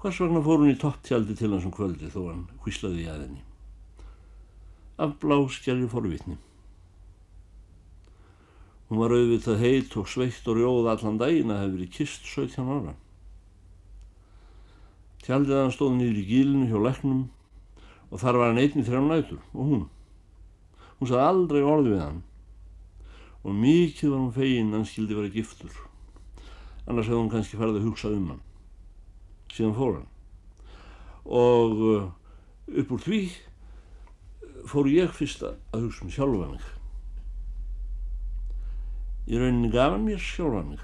Hvers 0.02 0.24
vegna 0.24 0.42
fór 0.42 0.64
hún 0.64 0.74
í 0.74 0.80
topptjaldi 0.82 1.38
til 1.38 1.52
hans 1.54 1.68
um 1.68 1.76
kvöldi 1.76 2.10
þó 2.10 2.24
hann 2.32 2.48
hvíslaði 2.64 3.06
í 3.06 3.12
aðinni. 3.14 3.47
Af 4.98 5.18
bláskerri 5.22 5.88
forvitni. 5.90 6.38
Hún 8.88 9.02
var 9.02 9.12
auðvitað 9.12 9.60
heit 9.62 9.98
og 10.00 10.08
sveitt 10.08 10.48
og 10.48 10.58
rjóð 10.58 10.88
allan 10.94 11.20
daginn 11.20 11.52
að 11.52 11.60
hefði 11.64 11.76
verið 11.76 11.94
kist 11.98 12.30
17 12.32 12.72
ára. 12.72 12.94
Tjaldið 15.26 15.60
hann 15.60 15.74
stóð 15.76 15.98
nýður 15.98 16.22
í 16.22 16.24
gílinu 16.30 16.70
hjá 16.72 16.80
leknum 16.80 17.26
og 18.08 18.22
þar 18.22 18.40
var 18.40 18.54
hann 18.54 18.62
einni 18.64 18.86
þrjá 18.88 19.02
nætur 19.04 19.42
og 19.52 19.72
hún. 19.74 19.84
Hún 20.98 21.12
saði 21.12 21.26
aldrei 21.28 21.62
orði 21.62 21.94
við 21.94 22.04
hann 22.06 22.22
og 23.44 23.56
mikið 23.56 24.14
var 24.14 24.22
hún 24.24 24.36
fegin 24.36 24.74
hann 24.76 24.88
skildi 24.88 25.18
verið 25.18 25.36
giftur. 25.42 25.76
Annars 26.88 27.10
hefði 27.10 27.20
hún 27.20 27.34
kannski 27.36 27.60
farið 27.60 27.82
að 27.82 27.90
hugsa 27.90 28.12
um 28.16 28.32
hann. 28.32 28.42
Síðan 29.52 29.76
fór 29.76 29.94
hann. 29.98 30.08
Og 31.28 31.84
uh, 31.92 32.08
upp 32.72 32.96
úr 32.96 33.04
því 33.04 33.22
fór 34.72 34.90
ég 34.92 35.14
fyrst 35.16 35.44
að 35.46 35.86
hugsa 35.86 36.06
um 36.06 36.12
sjálfa 36.14 36.50
mig. 36.52 36.68
Í 39.28 39.40
rauninni 39.40 39.72
gaf 39.74 39.94
hann 39.94 40.06
mér 40.08 40.22
sjálfa 40.24 40.64
mig 40.68 40.84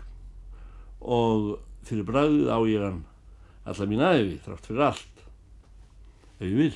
og 1.03 1.57
fyrir 1.87 2.07
bræðið 2.07 2.51
á 2.51 2.59
ég 2.69 2.85
hann 2.85 3.01
alla 3.67 3.87
mín 3.87 4.03
aðevi, 4.03 4.39
þrátt 4.43 4.67
fyrir 4.67 4.85
allt, 4.87 5.23
ef 6.39 6.45
ég 6.47 6.55
vil. 6.59 6.75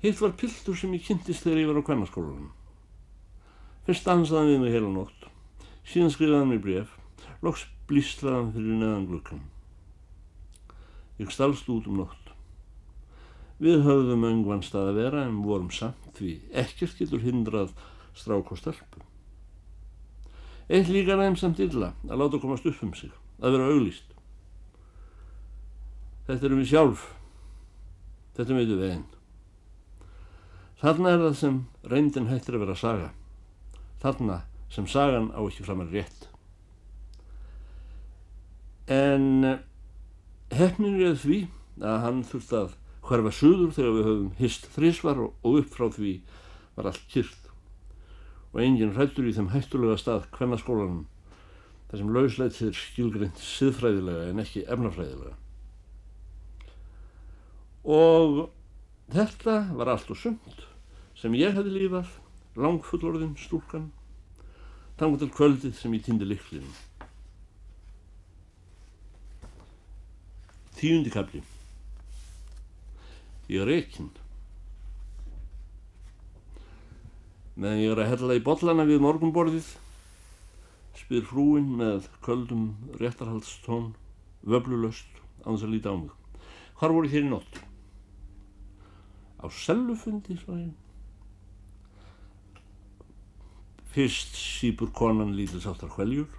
Hitt 0.00 0.20
var 0.20 0.36
piltur 0.40 0.76
sem 0.76 0.92
ég 0.96 1.04
kynntist 1.04 1.44
þegar 1.44 1.62
ég 1.62 1.70
var 1.70 1.80
á 1.80 1.86
kvennarskólanum. 1.88 2.50
Fyrst 3.88 4.08
dansaði 4.08 4.40
hann 4.40 4.52
við 4.52 4.62
mig 4.64 4.76
heila 4.76 4.92
nótt, 4.92 5.28
síðan 5.84 6.12
skrifaði 6.12 6.40
hann 6.40 6.52
mér 6.52 6.64
bref, 6.64 6.96
loks 7.44 7.66
blíslaði 7.88 8.36
hann 8.36 8.52
fyrir 8.56 8.80
neðan 8.80 9.08
glukkan. 9.08 9.44
Ég 11.20 11.32
stalst 11.32 11.68
út 11.72 11.88
um 11.88 12.00
nótt. 12.00 12.29
Við 13.60 13.82
höfðum 13.84 14.24
öngvan 14.24 14.64
stað 14.64 14.94
að 14.94 14.98
vera 15.02 15.24
en 15.28 15.42
vorum 15.44 15.68
samt 15.74 16.14
því 16.16 16.38
ekkert 16.62 16.96
getur 16.96 17.20
hindrað 17.20 17.74
strák 18.16 18.52
og 18.52 18.60
stelpum. 18.60 19.04
Eitt 20.70 20.88
líka 20.88 21.16
næm 21.18 21.36
samt 21.36 21.60
illa 21.60 21.92
að 22.08 22.22
láta 22.22 22.40
komast 22.40 22.66
upp 22.70 22.82
um 22.86 22.94
sig, 22.94 23.10
að 23.42 23.56
vera 23.56 23.68
auglýst. 23.74 24.14
Þetta 26.28 26.46
erum 26.46 26.60
við 26.62 26.70
sjálf. 26.70 27.06
Þetta 28.38 28.56
veitum 28.56 28.80
við 28.80 28.92
einn. 28.94 29.08
Þarna 30.80 31.12
er 31.12 31.24
það 31.26 31.34
sem 31.42 31.56
reyndin 31.92 32.30
hættir 32.30 32.56
að 32.56 32.64
vera 32.64 32.76
saga. 32.78 33.08
Þarna 34.00 34.36
sem 34.72 34.86
sagan 34.88 35.32
á 35.36 35.40
ekki 35.42 35.66
framar 35.66 35.90
rétt. 35.92 36.28
En 38.90 39.44
eh, 39.44 39.58
hefnin 40.54 41.02
er 41.04 41.18
því 41.18 41.42
að 41.82 41.98
hann 42.06 42.22
þurfti 42.26 42.56
að 42.62 42.79
hverfa 43.10 43.32
suður 43.34 43.74
þegar 43.74 43.94
við 43.96 44.08
höfum 44.08 44.32
hist 44.38 44.66
þrísvar 44.74 45.22
og, 45.26 45.46
upp 45.50 45.72
frá 45.74 45.88
því 45.96 46.12
var 46.76 46.90
allt 46.90 47.06
kyrkt 47.10 47.48
og 48.50 48.62
enginn 48.62 48.94
hrættur 48.94 49.26
í 49.26 49.34
þeim 49.34 49.50
hættulega 49.50 49.98
stað 49.98 50.28
kvennaskólanum 50.34 51.04
þar 51.90 52.00
sem 52.00 52.14
lausleitt 52.14 52.58
er 52.62 52.76
skilgrind 52.78 53.42
siðfræðilega 53.42 54.30
en 54.30 54.42
ekki 54.42 54.62
efnafræðilega. 54.70 55.34
Og 57.90 58.42
þetta 59.10 59.56
var 59.74 59.90
allt 59.94 60.10
og 60.12 60.18
sumt 60.20 60.66
sem 61.18 61.34
ég 61.36 61.56
hefði 61.56 61.74
lífað, 61.74 62.12
langfullorðin 62.56 63.34
stúlkan, 63.40 63.90
tangu 65.00 65.18
til 65.20 65.30
kvöldið 65.34 65.74
sem 65.78 65.94
ég 65.98 66.06
týndi 66.06 66.28
liklinu. 66.28 66.70
Tíundi 70.78 71.12
kapli. 71.12 71.42
Er 73.50 73.66
reikinn. 73.66 74.12
Meðan 77.58 77.80
ég 77.82 77.90
er 77.90 78.00
að 78.04 78.10
hella 78.12 78.36
í 78.38 78.42
bollana 78.46 78.84
við 78.86 79.00
morgunborðið, 79.02 79.70
spyr 81.00 81.24
frúin 81.26 81.72
með 81.80 82.06
köldum 82.22 82.68
réttarhaldstón, 83.00 83.88
vöblulöst, 84.46 85.18
þess 85.56 85.66
að 85.66 85.74
líta 85.74 85.90
á 85.90 85.96
mig. 85.98 86.12
Hvar 86.78 86.94
voru 86.94 87.10
þér 87.10 87.26
í 87.26 87.32
nótt? 87.32 87.58
Á 89.42 89.46
ég. 89.50 90.70
Fyrst 93.90 94.38
sípur 94.38 94.94
konan 94.94 95.34
lítið 95.34 95.66
sáttar 95.66 95.90
hveljur, 95.96 96.30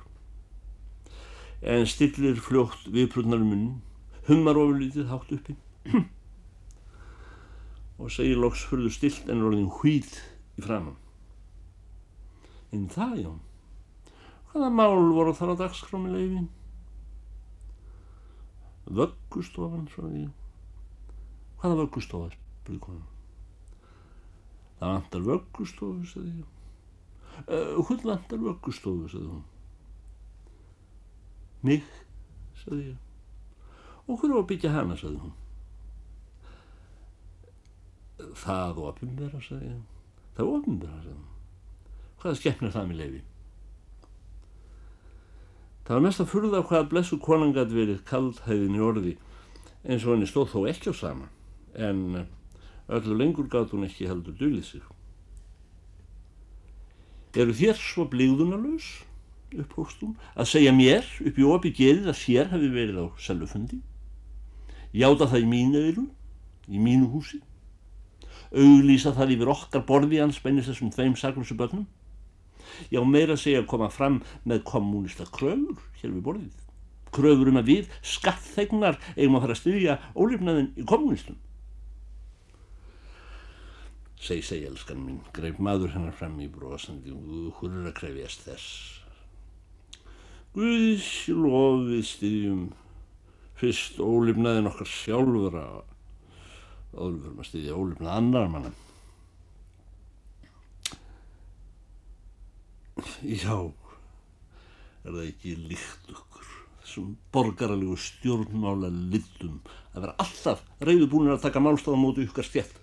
en 1.60 1.84
stillir 1.84 2.39
fljótt 2.39 2.88
viðprunnar 2.88 3.44
munn, 3.44 3.82
hummar 4.32 4.63
ofurlítið 4.63 5.12
hátt 5.12 5.36
uppi 5.36 5.60
og 8.01 8.10
segir 8.10 8.39
loks 8.41 8.63
fyrðu 8.65 8.89
stilt 8.93 9.29
en 9.29 9.43
orðin 9.46 9.70
hvít 9.77 10.17
í 10.58 10.65
framann. 10.65 10.98
En 12.74 12.88
það, 12.89 13.15
já, 13.22 13.31
hvaða 14.51 14.70
mál 14.74 15.12
voru 15.13 15.36
þar 15.38 15.53
á 15.53 15.62
dagskrámi 15.62 16.13
leifin? 16.13 16.48
Vöggustofan, 18.91 19.86
svarði 19.93 20.24
ég. 20.25 20.31
Hvaða 21.62 21.77
vöggustofa, 21.84 22.31
spurði 22.34 22.79
konan. 22.81 23.08
Það 24.79 24.96
vantar 24.96 25.27
vöggustofu, 25.27 26.08
sagði 26.10 26.31
ég. 26.39 26.48
Uh, 27.46 27.77
hún 27.86 28.01
vantar 28.01 28.41
vöggustofu, 28.41 29.12
sagði 29.12 29.29
hún. 29.29 29.46
Mig, 31.62 31.86
sagði 32.63 32.88
ég. 32.88 32.98
Og 34.08 34.17
hverju 34.17 34.34
var 34.34 34.41
að 34.41 34.50
byggja 34.50 34.74
hana, 34.74 34.98
sagði 34.98 35.22
hún. 35.22 35.38
Það 38.38 38.79
sagði 39.47 39.67
ég. 39.67 39.81
Það 40.38 40.53
opinbera, 40.55 41.01
sagði 41.01 41.17
hún. 41.17 41.27
Hvaða 42.21 42.38
skeppnir 42.38 42.73
það 42.73 42.89
með 42.89 43.01
leiði? 43.01 43.21
Það 45.81 45.97
var 45.97 46.03
mest 46.05 46.21
að 46.21 46.29
furða 46.31 46.63
hvaða 46.69 46.88
blessu 46.91 47.17
konan 47.19 47.53
gæti 47.55 47.75
verið 47.75 48.03
kaldhæðin 48.07 48.77
í 48.77 48.83
orði 48.85 49.13
eins 49.81 50.05
og 50.05 50.13
henni 50.13 50.29
stóð 50.29 50.51
þó 50.53 50.59
ekki 50.69 50.93
á 50.93 50.95
sama 50.95 51.27
en 51.73 52.27
öllu 52.91 53.17
lengur 53.17 53.50
gæti 53.50 53.73
hún 53.73 53.88
ekki 53.88 54.07
heldur 54.07 54.38
dölið 54.38 54.67
sig. 54.67 54.83
Eru 57.35 57.55
þér 57.55 57.77
svo 57.79 58.05
blíðunarlaus, 58.11 58.88
upphóst 59.55 60.03
hún, 60.03 60.17
að 60.35 60.51
segja 60.51 60.73
mér 60.75 61.07
upp 61.25 61.39
í 61.39 61.47
opi 61.47 61.71
gerið 61.75 62.11
að 62.11 62.19
þér 62.21 62.51
hefði 62.53 62.71
verið 62.75 63.00
á 63.01 63.05
seljufundi? 63.27 63.79
Játa 64.94 65.29
það 65.31 65.46
í 65.46 65.51
mínu 65.51 65.85
eiru, 65.87 66.05
í 66.67 66.79
mínu 66.79 67.07
húsi? 67.11 67.39
Auglýsa 68.51 69.14
það 69.16 69.35
yfir 69.37 69.51
okkar 69.53 69.85
borði 69.87 70.20
hans 70.20 70.42
beinist 70.44 70.72
þessum 70.72 70.92
tveim 70.92 71.16
saklusu 71.20 71.55
börnum? 71.59 71.85
Já, 72.92 73.00
meira 73.03 73.37
segja 73.40 73.61
að 73.61 73.70
koma 73.72 73.87
fram 73.92 74.20
með 74.48 74.66
kommunista 74.68 75.27
kröfur 75.31 75.79
hér 76.01 76.11
við 76.11 76.25
borðið. 76.25 76.57
Kröfur 77.11 77.51
um 77.51 77.59
að 77.59 77.70
við, 77.70 77.94
skattþegnar, 78.07 79.00
eigum 79.18 79.37
að 79.37 79.46
fara 79.46 79.55
að 79.55 79.61
styðja 79.61 79.98
ólifnaðin 80.16 80.70
í 80.79 80.85
kommunistum. 80.87 81.40
Seg, 84.22 84.44
seg, 84.46 84.68
elskan 84.70 85.00
mín, 85.01 85.22
greip 85.33 85.59
maður 85.59 85.96
hennar 85.96 86.16
fram 86.16 86.35
í 86.44 86.48
brosandi 86.51 87.11
og 87.11 87.57
hún 87.59 87.79
er 87.79 87.90
að 87.90 87.98
krefjast 87.98 88.46
þess. 88.46 88.68
Guðs 90.55 91.09
lofið 91.31 92.03
styðjum 92.05 92.66
fyrst 93.57 94.00
ólifnaðin 94.03 94.70
okkar 94.70 94.90
sjálfur 94.92 95.57
að 95.57 95.91
áður 96.96 97.20
fyrir 97.24 97.42
að 97.42 97.48
styðja 97.48 97.77
ólifnað 97.77 98.16
annar 98.18 98.50
manna. 98.51 98.72
Já, 103.22 103.56
er 105.06 105.16
það 105.16 105.24
ekki 105.25 105.56
líkt 105.70 106.12
okkur, 106.12 106.50
þessum 106.82 107.16
borgaralegu 107.34 107.96
stjórnmála 107.98 108.92
litum 108.92 109.62
að 109.94 110.04
vera 110.04 110.18
alltaf 110.22 110.62
reyðubúinir 110.84 111.38
að 111.38 111.48
taka 111.48 111.64
málstafan 111.64 112.01
móti 112.01 112.27
ykkar 112.27 112.48
stjætt. 112.48 112.77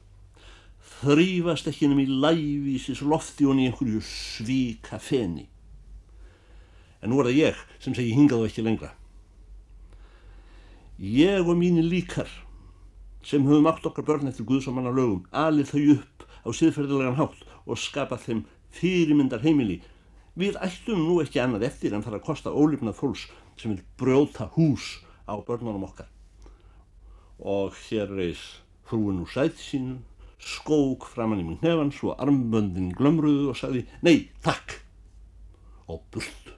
Þrýfast 0.98 1.68
ekki 1.70 1.86
nefnum 1.86 2.02
í 2.02 2.18
lævísis 2.24 3.04
lofti 3.06 3.46
og 3.46 3.60
í 3.60 3.68
einhverju 3.68 4.00
svíka 4.02 4.98
feni. 5.02 5.46
En 6.98 7.12
nú 7.12 7.20
er 7.20 7.28
það 7.28 7.38
ég 7.38 7.62
sem 7.78 7.94
segi 7.94 8.16
hingað 8.16 8.42
og 8.42 8.48
ekki 8.48 8.64
lengra. 8.66 8.90
Ég 10.98 11.46
og 11.46 11.54
mínu 11.60 11.84
líkar 11.86 12.30
sem 13.22 13.44
höfum 13.46 13.68
átt 13.70 13.86
okkar 13.86 14.06
börn 14.06 14.30
eftir 14.30 14.46
Guðsamanna 14.48 14.94
lögum, 14.94 15.26
alið 15.32 15.72
þau 15.74 15.84
upp 15.98 16.26
á 16.46 16.48
siðferðilegan 16.54 17.18
hátt 17.18 17.46
og 17.66 17.80
skapað 17.80 18.26
þeim 18.26 18.42
fyrirmyndar 18.78 19.42
heimili 19.44 19.82
Við 20.38 20.54
ættum 20.62 21.00
nú 21.02 21.16
ekki 21.18 21.40
annað 21.42 21.64
eftir 21.66 21.94
en 21.96 22.04
fara 22.04 22.20
að 22.20 22.28
kosta 22.28 22.52
ólifnað 22.54 22.94
fólks 22.94 23.24
sem 23.58 23.72
vil 23.72 23.80
brjóta 23.98 24.44
hús 24.54 25.00
á 25.26 25.34
börnunum 25.34 25.88
okkar. 25.88 26.06
Og 27.42 27.74
hér 27.88 28.12
reys 28.14 28.44
frúin 28.86 29.18
úr 29.24 29.32
sæti 29.32 29.58
sínu, 29.58 29.96
skók 30.38 31.08
framann 31.10 31.42
í 31.42 31.46
minn 31.48 31.58
nefn, 31.64 31.90
svo 31.90 32.14
armböndin 32.14 32.92
glömruðu 32.94 33.48
og 33.50 33.58
sagði 33.58 33.82
Nei, 34.06 34.30
takk! 34.46 34.76
Og 35.90 36.06
burt. 36.14 36.52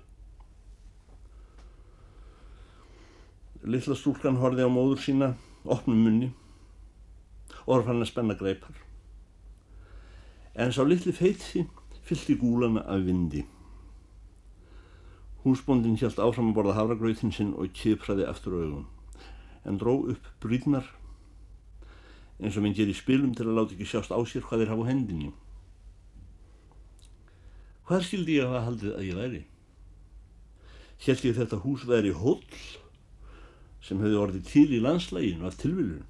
Lilla 3.64 3.96
stúlkan 3.96 4.42
horfi 4.44 4.60
á 4.60 4.68
móður 4.68 5.00
sína, 5.06 5.32
opnum 5.64 6.04
munni 6.04 6.34
og 7.70 7.76
var 7.76 7.86
fann 7.86 8.02
að 8.02 8.10
spenna 8.10 8.34
greipar. 8.34 8.74
En 10.58 10.72
sá 10.74 10.82
litli 10.82 11.14
feiti 11.14 11.62
fyllt 12.02 12.32
í 12.34 12.38
gúlana 12.40 12.82
af 12.90 13.04
vindi. 13.06 13.44
Húsbóndin 15.44 15.94
hjælt 16.00 16.18
áfram 16.18 16.50
að 16.50 16.56
borða 16.58 16.74
havragrautin 16.80 17.30
sinn 17.32 17.54
og 17.54 17.70
kipraði 17.72 18.26
aftur 18.26 18.58
augun, 18.58 18.88
en 19.62 19.78
dró 19.78 19.94
upp 20.10 20.26
brýðnar 20.42 20.90
eins 22.40 22.56
og 22.56 22.64
minn 22.64 22.74
ger 22.74 22.90
í 22.90 22.96
spilum 22.96 23.32
til 23.36 23.46
að 23.46 23.56
láta 23.60 23.76
ekki 23.76 23.86
sjást 23.88 24.12
á 24.12 24.18
sér 24.26 24.44
hvað 24.48 24.64
þeir 24.64 24.72
hafa 24.72 24.84
á 24.84 24.90
hendinni. 24.90 25.30
Hvað 27.86 28.06
skildi 28.08 28.38
ég 28.38 28.46
að 28.46 28.54
hafa 28.54 28.66
haldið 28.66 28.94
að 28.96 29.06
ég 29.06 29.18
væri? 29.20 29.42
Hjælt 31.00 31.26
ég 31.28 31.36
þetta 31.38 31.62
hús 31.64 31.86
væri 31.88 32.14
hóll 32.16 32.62
sem 33.84 34.00
hefði 34.02 34.20
orðið 34.24 34.48
til 34.50 34.68
í 34.72 34.80
landslæginu 34.84 35.48
af 35.48 35.60
tilviljun. 35.60 36.09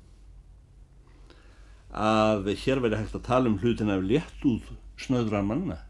Að 1.91 2.53
hér 2.63 2.83
veri 2.85 3.01
hægt 3.01 3.17
að 3.19 3.27
tala 3.27 3.51
um 3.51 3.59
hlutin 3.63 3.91
af 3.91 4.05
léttúð 4.07 4.75
snöðra 5.01 5.43
manna 5.43 5.81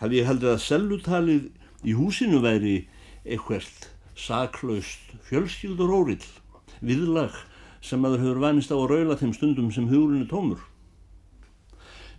hafði 0.00 0.20
ég 0.20 0.28
haldið 0.28 0.52
að 0.52 0.62
sellutalið 0.64 1.44
í 1.88 1.94
húsinu 1.96 2.40
væri 2.44 2.76
eitthvert 3.24 3.90
saklaust 4.16 5.12
fjölskyldur 5.28 5.92
órill, 5.92 6.24
viðlag 6.80 7.36
sem 7.84 8.00
maður 8.02 8.24
hefur 8.24 8.42
vanist 8.44 8.72
á 8.72 8.76
að 8.76 8.88
raula 8.92 9.16
þeim 9.20 9.34
stundum 9.36 9.70
sem 9.72 9.88
hugurinn 9.88 10.24
er 10.24 10.30
tómur. 10.30 10.60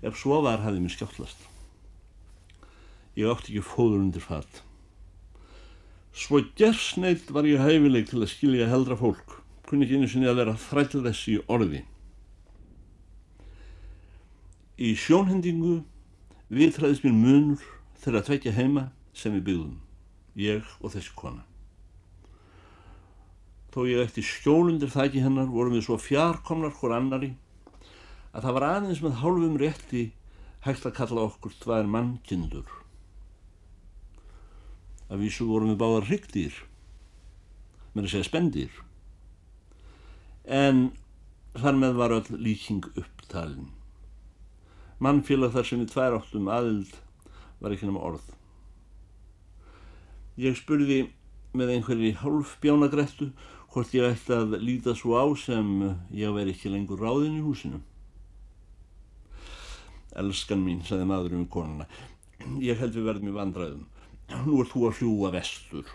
Ef 0.05 0.17
svo 0.17 0.41
var 0.45 0.61
hafði 0.63 0.83
mér 0.83 0.93
skjáttlast. 0.93 1.39
Ég 3.17 3.29
átti 3.29 3.53
ekki 3.53 3.65
fóður 3.65 4.03
undir 4.03 4.21
fatt. 4.21 4.61
Svo 6.17 6.41
gersneilt 6.57 7.29
var 7.33 7.45
ég 7.49 7.61
hæfileg 7.61 8.09
til 8.09 8.21
að 8.23 8.31
skilja 8.33 8.69
heldra 8.69 8.97
fólk, 8.97 9.41
kunni 9.67 9.85
ekki 9.85 9.99
einu 9.99 10.09
sinni 10.09 10.29
að 10.31 10.41
vera 10.41 10.55
þræll 10.67 11.03
þessi 11.09 11.37
orði. 11.51 11.83
Í 14.77 14.93
sjónhendingu 14.95 15.81
Viðtræðist 16.47 17.03
mér 17.03 17.11
munur 17.11 17.63
þegar 17.99 18.21
að 18.21 18.27
tvekja 18.29 18.51
heima 18.55 18.81
sem 19.11 19.33
við 19.35 19.41
byggðum, 19.49 19.73
ég 20.39 20.69
og 20.79 20.93
þessi 20.93 21.11
kona. 21.19 21.41
Þó 23.75 23.83
ég 23.89 23.99
eftir 24.05 24.23
skjólundir 24.23 24.93
þæki 24.93 25.25
hennar 25.25 25.49
vorum 25.51 25.75
við 25.75 25.83
svo 25.89 25.97
fjarkomnar 25.99 26.71
hver 26.79 26.95
annari 26.95 27.33
að 28.31 28.47
það 28.47 28.55
var 28.55 28.67
aðeins 28.69 29.03
með 29.03 29.19
hálfum 29.19 29.59
rétti 29.59 30.05
hægt 30.63 30.87
að 30.87 30.95
kalla 31.01 31.27
okkur 31.27 31.59
tvær 31.59 31.91
mannkindur. 31.97 32.71
Að 35.11 35.25
vísu 35.25 35.49
vorum 35.51 35.73
við 35.73 35.81
báðar 35.83 36.07
hrygdir 36.07 36.63
mér 37.91 38.07
að 38.07 38.13
segja 38.15 38.29
spendir. 38.29 38.71
En 40.47 40.93
þar 41.59 41.75
með 41.75 41.97
var 41.99 42.15
öll 42.15 42.39
líking 42.39 42.85
upptalinn. 42.95 43.73
Mannfélag 45.03 45.51
þar 45.53 45.67
sem 45.67 45.81
við 45.83 45.91
tvær 45.91 46.15
áttum 46.17 46.47
aðild 46.49 46.93
var 47.59 47.73
ekki 47.75 47.89
nema 47.89 48.01
orð. 48.07 48.23
Ég 50.39 50.55
spurði 50.57 51.01
með 51.57 51.73
einhverji 51.75 52.13
hálf 52.21 52.55
bjánagrættu 52.63 53.31
hvort 53.73 53.93
ég 53.97 54.07
ætti 54.07 54.33
að 54.33 54.55
líta 54.63 54.95
svo 54.95 55.17
á 55.19 55.25
sem 55.37 55.67
ég 56.15 56.33
veri 56.33 56.53
ekki 56.55 56.71
lengur 56.71 57.01
ráðin 57.01 57.39
í 57.41 57.45
húsinu. 57.45 57.81
Elskan 60.17 60.63
mín, 60.63 60.79
sagði 60.85 61.09
maður 61.09 61.35
um 61.37 61.47
konuna, 61.51 61.85
ég 62.63 62.79
held 62.79 62.95
við 62.95 63.09
verðum 63.09 63.33
í 63.33 63.35
vandræðum. 63.35 63.83
Nú 64.47 64.61
er 64.63 64.71
þú 64.71 64.87
að 64.87 65.01
hljúa 65.01 65.33
vestur. 65.35 65.91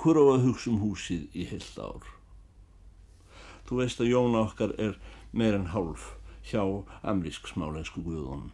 Hvor 0.00 0.18
á 0.18 0.24
að 0.32 0.48
hugsa 0.48 0.72
um 0.72 0.80
húsið 0.82 1.28
í 1.36 1.46
heilt 1.46 1.78
ár? 1.78 2.19
Þú 3.70 3.76
veist 3.78 4.00
að 4.02 4.08
Jóna 4.10 4.40
okkar 4.48 4.72
er 4.82 4.96
meir 5.30 5.54
en 5.54 5.68
hálf 5.70 6.16
hjá 6.42 6.64
amrísk 7.06 7.46
smálensku 7.46 8.02
guðunum. 8.02 8.48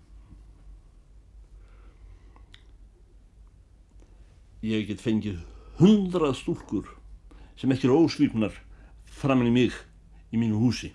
Ég 4.60 4.84
get 4.90 5.00
fengið 5.00 5.38
hundrað 5.80 6.34
stúlkur 6.36 6.90
sem 7.56 7.72
ekki 7.72 7.88
eru 7.88 8.02
ósvífnar 8.04 8.60
framann 9.08 9.48
í 9.48 9.54
mig 9.54 9.80
í 10.28 10.36
mínu 10.36 10.60
húsi. 10.60 10.92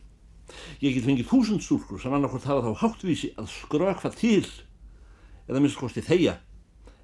Ég 0.85 0.93
get 0.93 1.07
fengið 1.09 1.31
þúsund 1.33 1.65
stúlkur 1.65 1.97
sem 2.05 2.13
annarkort 2.13 2.45
hafa 2.45 2.69
þá 2.69 2.85
háttvísi 2.85 3.33
að 3.41 3.49
skrökfa 3.55 4.13
til 4.21 4.45
eða 5.47 5.57
minnst 5.57 5.81
kosti 5.81 6.05
þeia 6.05 6.37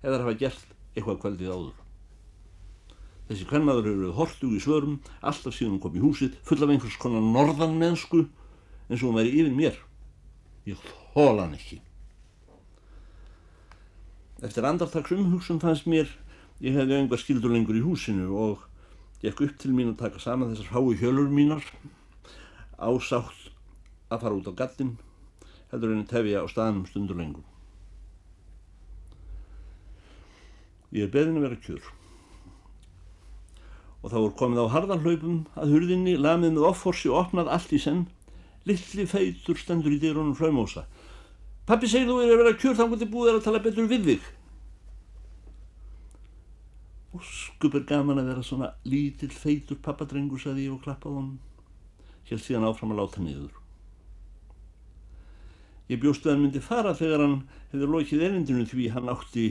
eða 0.03 0.21
hafa 0.21 0.38
gert 0.38 0.73
eitthvað 0.93 1.21
kvöldið 1.25 1.49
áður. 1.49 1.87
Þessi 3.28 3.48
kvennmaður 3.50 3.90
eru 3.92 4.13
hortug 4.16 4.54
í 4.56 4.62
svörum, 4.63 5.02
alltaf 5.20 5.56
síðan 5.56 5.76
hún 5.76 5.82
kom 5.84 5.98
í 6.00 6.04
húsið, 6.04 6.38
full 6.48 6.62
af 6.63 6.72
einhvers 6.72 6.96
konar 7.02 7.26
norðanmennsku 7.26 8.22
eins 8.88 9.02
og 9.02 9.10
hún 9.10 9.18
væri 9.20 9.34
yfir 9.42 9.56
mér. 9.56 9.82
Ég 10.68 10.80
hóla 11.16 11.44
hann 11.44 11.58
ekki. 11.58 11.82
Eftir 14.48 14.68
andartags 14.70 15.12
umhugsun 15.12 15.60
fannst 15.60 15.90
mér 15.90 16.08
ég 16.63 16.78
hefði 16.78 17.02
einhver 17.02 17.22
skildur 17.22 17.54
lengur 17.54 17.78
í 17.78 17.84
húsinu 17.84 18.30
og 18.38 18.63
gekk 19.22 19.44
upp 19.48 19.60
til 19.62 19.74
mín 19.74 19.92
að 19.92 20.02
taka 20.06 20.22
saman 20.22 20.54
þessar 20.54 20.72
hái 20.78 20.98
hjölur 21.02 21.30
mínar 21.34 21.66
ásátt 22.78 23.52
að 24.13 24.24
fara 24.24 24.38
út 24.38 24.50
á 24.50 24.54
gattin 24.62 24.96
heldur 25.72 25.94
henni 25.94 26.08
tefja 26.08 26.46
á 26.46 26.48
staðnum 26.48 26.86
stundur 26.88 27.18
lengur. 27.20 27.44
Ég 30.94 31.10
er 31.10 31.12
beðin 31.12 31.42
að 31.42 31.50
vera 31.50 31.63
kjör 31.66 31.90
og 34.03 34.13
þá 34.13 34.17
er 34.19 34.36
komið 34.39 34.62
á 34.63 34.73
harðanhlaupum 34.75 35.39
að 35.57 35.73
hurðinni, 35.73 36.15
lamið 36.21 36.55
með 36.55 36.69
offorsi 36.69 37.12
og 37.12 37.21
opnað 37.25 37.51
allt 37.55 37.73
í 37.73 37.81
senn, 37.81 38.05
litli 38.67 39.07
feitur 39.10 39.57
stendur 39.60 39.95
í 39.95 39.99
dyrunum 40.01 40.38
hlaumósa. 40.38 40.86
Pappi 41.67 41.89
segir 41.89 42.07
þú 42.07 42.21
er 42.23 42.33
að 42.36 42.41
vera 42.43 42.57
kjör 42.62 42.77
þá 42.77 42.86
getur 42.93 43.12
búið 43.12 43.33
að 43.33 43.43
tala 43.47 43.63
betur 43.63 43.89
við 43.89 44.05
þig. 44.12 44.31
Og 47.17 47.25
skup 47.25 47.75
er 47.75 47.88
gaman 47.89 48.21
að 48.21 48.31
vera 48.31 48.45
svona 48.45 48.71
lítill 48.88 49.33
feitur 49.33 49.79
pappadrengur, 49.83 50.39
sagði 50.39 50.67
ég 50.67 50.75
og 50.75 50.83
klappaði 50.86 51.17
honum 51.17 51.38
held 52.27 52.43
síðan 52.43 52.67
áfram 52.67 52.93
að 52.93 53.01
láta 53.01 53.23
niður. 53.23 53.55
Ég 55.88 56.01
bjóstu 56.03 56.27
að 56.27 56.36
hann 56.36 56.43
myndi 56.43 56.62
fara 56.63 56.91
þegar 56.97 57.23
hann 57.23 57.38
hefði 57.71 57.89
lokið 57.93 58.23
erindinu 58.27 58.65
því 58.67 58.88
hann 58.91 59.12
átti 59.12 59.45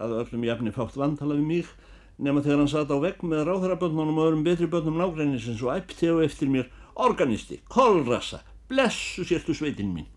að 0.00 0.14
öllum 0.22 0.46
jafni 0.48 0.72
fátt 0.72 0.96
vantala 0.96 1.36
við 1.36 1.48
mig 1.50 1.72
nema 2.18 2.42
þegar 2.44 2.62
hann 2.62 2.70
satt 2.70 2.92
á 2.92 2.98
vegg 3.00 3.22
með 3.24 3.46
ráðharaböndunum 3.48 4.18
og 4.18 4.26
öðrum 4.28 4.44
betri 4.46 4.68
böndum 4.70 4.98
nágrænisins 5.00 5.62
og 5.64 5.74
æpti 5.76 6.10
á 6.10 6.16
eftir 6.24 6.50
mér 6.52 6.68
organisti, 6.94 7.60
kolrasa, 7.68 8.42
blessu 8.68 9.24
sérstu 9.24 9.54
sveitin 9.56 9.94
mín. 9.94 10.08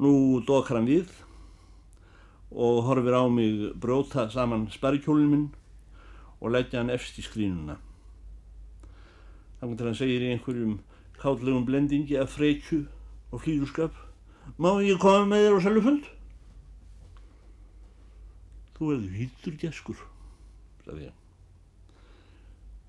Nú 0.00 0.40
dokar 0.46 0.80
hann 0.80 0.88
við 0.88 1.10
og 2.50 2.84
horfir 2.88 3.14
á 3.20 3.24
mig 3.28 3.72
bróta 3.78 4.28
saman 4.32 4.68
sparikjólinn 4.72 5.30
minn 5.30 5.48
og 6.40 6.54
leggja 6.54 6.80
hann 6.80 6.92
efst 6.94 7.20
í 7.20 7.24
skrínuna. 7.26 7.76
Þannig 9.60 9.76
til 9.76 9.90
hann 9.90 9.98
segir 9.98 10.24
í 10.24 10.30
einhverjum 10.34 10.78
kállegum 11.20 11.66
blendingi 11.68 12.16
af 12.16 12.32
freykju 12.38 12.86
og 13.30 13.44
flýðurskap 13.44 14.06
Má 14.58 14.80
ég 14.82 14.98
koma 14.98 15.28
með 15.28 15.44
þér 15.44 15.54
á 15.54 15.60
sæluföld? 15.64 16.06
Þú 18.80 18.88
verður 18.88 19.16
hýttur 19.18 19.56
geskur, 19.60 19.98
sagði 20.86 21.10
ég. 21.10 21.16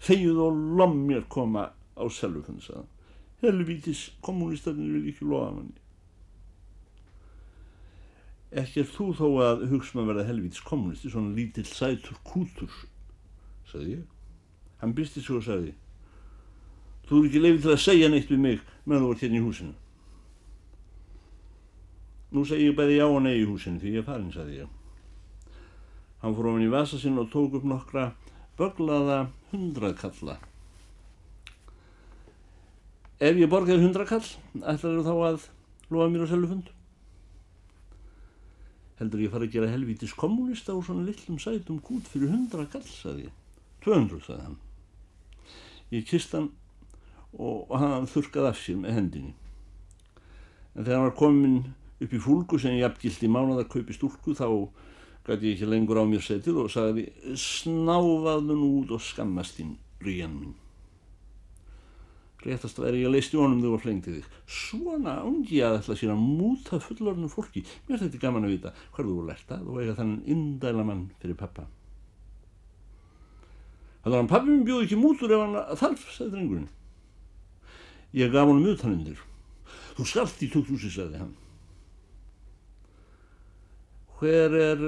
Þegjuð 0.08 0.40
og 0.46 0.62
lom 0.80 0.94
mér 1.10 1.26
koma 1.28 1.66
á 2.00 2.04
sæluföld, 2.08 2.62
sagði 2.64 2.80
hann. 2.80 2.88
Helvítis 3.42 4.06
kommunistarnir 4.24 4.96
vil 4.96 5.12
ekki 5.12 5.28
loða 5.28 5.52
manni. 5.58 5.76
Ekki 8.64 8.86
er 8.86 8.90
þú 8.96 9.10
þó 9.20 9.28
að 9.44 9.68
hugsa 9.74 9.98
maður 9.98 10.02
um 10.06 10.10
verða 10.14 10.28
helvítis 10.32 10.64
kommunisti, 10.72 11.12
svona 11.12 11.36
lítill 11.36 11.68
sætur 11.68 12.24
kútur, 12.24 12.72
sagði 13.68 13.98
ég. 13.98 14.10
Hann 14.80 14.96
byrsti 14.96 15.28
svo 15.28 15.44
og 15.44 15.46
sagði 15.46 15.76
Þú 17.12 17.18
eru 17.18 17.28
ekki 17.28 17.40
leifið 17.44 17.66
til 17.66 17.72
að 17.76 17.82
segja 17.84 18.08
neitt 18.08 18.30
við 18.32 18.40
mig 18.40 18.60
meðan 18.86 19.04
þú 19.04 19.08
vart 19.12 19.24
hérna 19.26 19.36
í 19.36 19.44
húsinu. 19.44 19.74
Nú 22.32 22.44
segi 22.48 22.70
ég 22.70 22.78
bæði 22.78 23.02
já 23.02 23.08
og 23.10 23.18
nei 23.26 23.34
í 23.42 23.48
húsinu 23.50 23.82
því 23.82 23.98
ég 23.98 24.00
er 24.00 24.08
farin, 24.08 24.32
sagði 24.32 24.62
ég. 24.62 24.78
Hann 26.22 26.36
fór 26.38 26.52
ofin 26.52 26.68
í 26.68 26.72
vasa 26.72 27.00
sinn 27.02 27.18
og 27.18 27.32
tók 27.34 27.58
upp 27.58 27.66
nokkra 27.66 28.12
börglaða 28.60 29.24
hundraðkalla. 29.52 30.38
Ef 33.22 33.38
ég 33.38 33.50
borgaði 33.50 33.84
hundrakall, 33.86 34.26
ætlar 34.62 35.00
þú 35.00 35.04
þá 35.06 35.14
að 35.16 35.44
lofa 35.94 36.08
mér 36.14 36.26
á 36.26 36.32
selufund? 36.32 36.70
Heldur 39.02 39.22
ég 39.26 39.34
fara 39.34 39.48
að 39.48 39.54
gera 39.56 39.70
helvítis 39.70 40.14
kommunista 40.18 40.76
og 40.78 40.86
svona 40.86 41.08
lillum 41.08 41.38
sætum 41.42 41.82
gút 41.82 42.10
fyrir 42.10 42.34
hundrakall, 42.34 42.86
sagði 42.86 43.28
ég. 43.28 43.36
200, 43.86 44.22
sagði 44.28 44.46
hann. 44.46 44.58
Ég 45.92 46.06
kist 46.10 46.34
hann 46.38 46.52
og 47.34 47.72
hann 47.82 48.10
þurkaði 48.10 48.52
af 48.52 48.60
sér 48.62 48.78
með 48.82 48.98
hendinni. 49.00 49.34
En 50.76 50.86
þegar 50.86 51.00
hann 51.00 51.08
var 51.10 51.18
komin 51.18 51.58
upp 52.02 52.14
í 52.14 52.22
fúlgu 52.22 52.60
sem 52.62 52.78
ég 52.78 52.86
apgildi 52.88 53.30
mánuð 53.32 53.64
að 53.64 53.72
kaupi 53.74 53.98
stúlku 53.98 54.36
þá 54.38 54.48
gæti 55.28 55.54
ekki 55.54 55.70
lengur 55.70 56.02
á 56.02 56.06
mér 56.08 56.24
setið 56.26 56.64
og 56.64 56.72
sagði 56.74 57.08
snáfaðu 57.38 58.58
nú 58.58 58.70
út 58.82 58.96
og 58.98 59.04
skammast 59.06 59.60
þín 59.60 59.76
ríjan 60.02 60.34
mín. 60.34 60.56
Réttast 62.42 62.80
væri 62.82 63.04
ég 63.04 63.10
að 63.10 63.16
leisti 63.20 63.38
honum 63.38 63.60
þegar 63.62 63.76
þú 63.76 63.82
flengti 63.84 64.14
þig. 64.16 64.30
Svona 64.50 65.20
ángi 65.22 65.60
að 65.62 65.76
ætla 65.78 65.98
sér 66.00 66.14
að 66.16 66.24
múta 66.26 66.80
fullorðinu 66.82 67.30
fólki. 67.30 67.62
Mér 67.86 68.02
þetta 68.02 68.18
er 68.18 68.24
gaman 68.24 68.48
að 68.48 68.56
vita 68.56 68.72
hvað 68.96 69.12
þú 69.12 69.26
lært 69.28 69.54
að 69.54 69.68
og 69.70 69.78
eiga 69.84 69.98
þannig 70.00 70.32
indæla 70.34 70.86
mann 70.88 71.04
fyrir 71.22 71.38
pappa. 71.38 71.68
Þannig 74.02 74.18
að 74.18 74.32
pappi 74.32 74.50
minn 74.50 74.66
bjóð 74.66 74.88
ekki 74.88 74.98
mútur 74.98 75.36
ef 75.36 75.44
hann 75.44 75.78
þarf, 75.78 76.08
sagði 76.16 76.34
drengurinn. 76.34 76.70
Ég 78.18 78.34
gaf 78.34 78.50
honum 78.50 78.74
utanundir. 78.74 79.22
Þú 80.00 80.08
skalt 80.10 80.42
í 80.42 80.50
tókthúsi, 80.50 80.90
sagði 80.90 81.22
hann. 81.22 81.36
Hver 84.22 84.54
er 84.54 84.82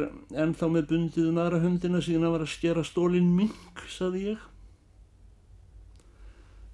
ennþá 0.43 0.69
með 0.69 0.89
bundið 0.91 1.29
um 1.31 1.39
aðra 1.41 1.61
hundina 1.63 2.01
síðan 2.05 2.27
að 2.27 2.35
var 2.35 2.43
að 2.45 2.51
skera 2.53 2.83
stólinn 2.85 3.31
mink, 3.33 3.81
sagði 3.89 4.27
ég. 4.27 4.43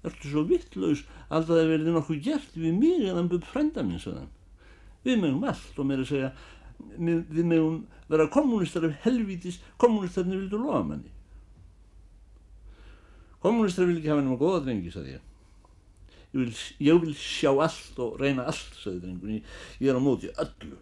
Ertu 0.04 0.32
svo 0.32 0.44
vittlaus 0.48 1.06
að 1.32 1.48
það 1.48 1.70
verið 1.72 1.94
nokkuð 1.94 2.20
gert 2.24 2.52
við 2.56 2.76
mig 2.76 3.06
en 3.06 3.16
hann 3.16 3.30
búið 3.32 3.48
frænda 3.48 3.84
minn, 3.84 4.02
sagði 4.02 4.24
hann. 4.24 4.34
Við 5.08 5.22
megum 5.22 5.48
allt 5.48 5.80
og 5.80 5.88
mér 5.88 6.04
að 6.04 6.10
segja, 6.10 6.30
við 7.00 7.40
megum 7.48 7.80
vera 8.12 8.28
kommunistar 8.32 8.84
af 8.88 9.00
helvítis, 9.06 9.60
kommunistarnir 9.80 10.42
vildu 10.42 10.60
loða 10.60 10.84
manni. 10.92 11.16
Kommunistar 13.40 13.88
vil 13.88 13.96
ekki 13.96 14.12
hafa 14.12 14.24
nema 14.26 14.40
góða 14.40 14.66
drengi, 14.66 14.92
sagði 14.92 15.16
ég 15.16 15.26
ég 16.30 16.38
vil, 16.38 16.52
ég 16.78 17.00
vil 17.02 17.14
sjá 17.18 17.50
allt 17.50 17.98
og 18.02 18.20
reyna 18.20 18.46
allt, 18.50 18.76
sagði 18.78 19.02
drengunni, 19.04 19.42
ég 19.80 19.90
er 19.90 19.98
á 19.98 20.02
móti 20.02 20.30
öllu. 20.30 20.78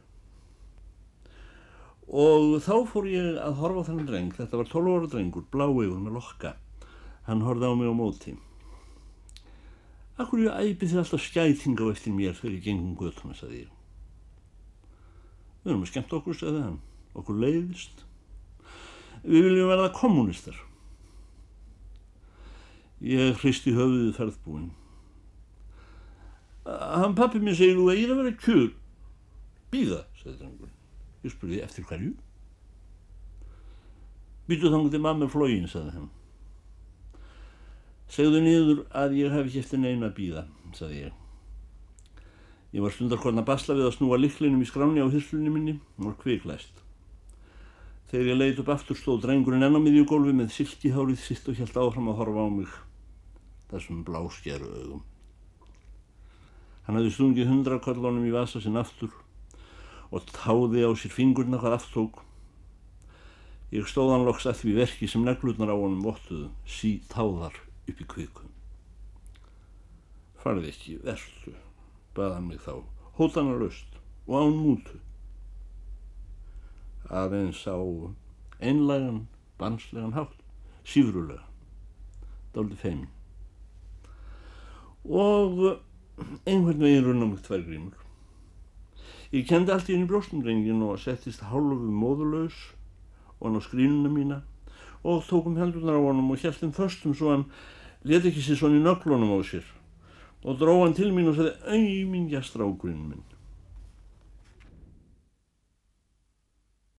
Og 2.09 2.57
þá 2.65 2.75
fór 2.89 3.07
ég 3.13 3.37
að 3.37 3.59
horfa 3.61 3.83
á 3.85 3.87
þennan 3.91 4.07
dreng, 4.09 4.31
þetta 4.33 4.57
var 4.57 4.69
12 4.73 4.93
ára 4.97 5.09
drengur, 5.13 5.45
bláegur 5.53 5.99
með 6.01 6.15
lokka, 6.17 6.55
hann 7.27 7.43
horfði 7.45 7.69
á 7.69 7.73
mig 7.77 7.91
á 7.93 7.95
móti. 7.99 8.33
Akkur 10.19 10.41
ég 10.41 10.57
æpi 10.57 10.89
þið 10.89 11.03
alltaf 11.03 11.21
skæting 11.23 11.77
á 11.79 11.85
eftir 11.93 12.17
mér 12.17 12.33
þegar 12.39 12.55
ég 12.57 12.65
gengum 12.65 12.97
göttuna, 12.97 13.37
sagði 13.37 13.61
ég. 13.67 13.75
Við 15.63 15.75
erum 15.75 15.85
að 15.85 15.91
skemmt 15.93 16.17
okkur, 16.17 16.39
sagði 16.39 16.63
hann, 16.65 16.81
okkur 17.13 17.39
leiðist. 17.45 18.03
Við 19.29 19.45
viljum 19.51 19.69
verða 19.69 19.93
kommunistar. 19.93 20.57
Ég 23.05 23.37
hristi 23.43 23.77
höfuðið 23.77 24.17
ferðbúinn. 24.17 24.73
Hann 26.65 27.15
pappi 27.19 27.39
minn 27.43 27.57
segir 27.57 27.77
þú 27.77 27.93
að 27.93 28.01
ég 28.01 28.09
er 28.09 28.17
að 28.17 28.25
vera 28.25 28.43
kjör. 28.43 28.69
Býða, 29.69 30.03
sagði 30.23 30.37
drengurinn. 30.41 30.78
Ég 31.29 31.35
spurði 31.35 31.61
eftir 31.61 31.85
hverju. 31.85 32.15
Býtu 34.49 34.71
þangu 34.73 34.89
til 34.89 35.03
mamma 35.05 35.29
flógin, 35.29 35.69
sagði 35.69 35.99
hann. 35.99 36.09
Segðu 38.09 38.41
niður 38.41 38.79
að 38.97 39.19
ég 39.19 39.35
hef 39.35 39.51
ekki 39.51 39.61
eftir 39.61 39.83
neina 39.83 40.09
að 40.09 40.15
býða, 40.17 40.45
saði 40.73 41.03
ég. 41.03 41.19
Ég 42.73 42.85
var 42.85 42.95
stundarkorn 42.95 43.43
að 43.43 43.49
basla 43.51 43.77
við 43.77 43.91
að 43.91 43.95
snúa 43.99 44.17
liklinum 44.21 44.65
í 44.65 44.69
skráni 44.69 45.05
á 45.05 45.09
hyrslunni 45.13 45.53
minni 45.53 45.77
og 45.99 46.09
var 46.09 46.17
kviklæst. 46.23 46.81
Þegar 48.09 48.33
ég 48.33 48.41
leiðt 48.41 48.65
upp 48.65 48.73
aftur 48.73 48.97
stóð 48.97 49.23
drengurinn 49.27 49.69
enn 49.69 49.77
á 49.77 49.81
miðjugólfi 49.85 50.33
með 50.33 50.55
silkihárið 50.57 51.21
sitt 51.21 51.49
og 51.53 51.61
helt 51.61 51.77
áfram 51.77 52.09
að 52.09 52.21
horfa 52.23 52.45
á 52.45 52.49
mig 52.57 52.75
þessum 53.69 54.01
bláskeru 54.09 54.73
augum. 54.73 55.05
Hann 56.89 56.97
hafði 56.97 57.13
stungið 57.19 57.53
hundrakollónum 57.53 58.25
í 58.25 58.33
vasa 58.33 58.65
sinn 58.65 58.81
aftur 58.81 59.13
og 60.11 60.25
táði 60.33 60.85
á 60.89 60.91
sér 60.97 61.13
fingurna 61.13 61.61
hvað 61.61 61.79
aftók. 61.79 62.23
Ég 63.75 63.89
stóðan 63.89 64.25
loks 64.25 64.47
að 64.49 64.63
því 64.63 64.77
verki 64.79 65.09
sem 65.11 65.25
neglutnar 65.27 65.69
á 65.69 65.77
honum 65.77 66.05
vottuðu, 66.07 66.49
sí 66.65 66.99
táðar 67.13 67.57
upp 67.89 68.01
í 68.01 68.07
kviku. 68.09 68.47
Farði 70.41 70.73
ekki, 70.73 70.97
verðu, 71.05 71.53
baðan 72.17 72.49
mig 72.49 72.63
þá, 72.65 72.81
hótana 73.19 73.59
löst 73.61 73.99
og 74.25 74.41
án 74.41 74.57
mútu. 74.57 74.97
Aðeins 77.13 77.61
á 77.69 77.77
einlægan, 78.61 79.27
banslegan 79.61 80.17
hátt, 80.17 80.41
sífrulega, 80.89 81.45
dáliti 82.55 82.81
feimin. 82.81 83.13
Og 85.05 85.79
einhvern 86.49 86.85
veginn 86.85 87.05
runna 87.05 87.29
mig 87.29 87.45
tvær 87.45 87.65
grímur. 87.69 88.08
Ég 89.29 89.45
kendi 89.45 89.69
allt 89.69 89.91
í 89.91 89.93
henni 89.93 90.09
brjóstumrengin 90.09 90.81
og 90.87 91.01
settist 91.03 91.43
hálfu 91.51 91.91
móðulegs 91.93 92.57
og 93.37 93.43
hann 93.51 93.59
á 93.59 93.63
skrínuna 93.67 94.09
mína 94.09 94.39
og 95.05 95.27
tókum 95.29 95.59
hendurnar 95.61 96.01
á 96.01 96.07
honum 96.07 96.31
og 96.33 96.41
hjæltum 96.41 96.73
förstum 96.73 97.13
svo 97.13 97.35
hann 97.35 97.45
leti 98.09 98.33
ekki 98.33 98.41
sér 98.47 98.57
svona 98.63 98.81
í 98.81 98.85
nöglunum 98.87 99.37
á 99.37 99.39
sér 99.45 99.69
og 100.49 100.57
dróð 100.57 100.81
hann 100.81 100.97
til 100.97 101.13
mín 101.13 101.29
og 101.29 101.37
sagði 101.37 101.53
auðmingja 101.77 102.41
strákurinn 102.41 103.05
minn 103.11 103.28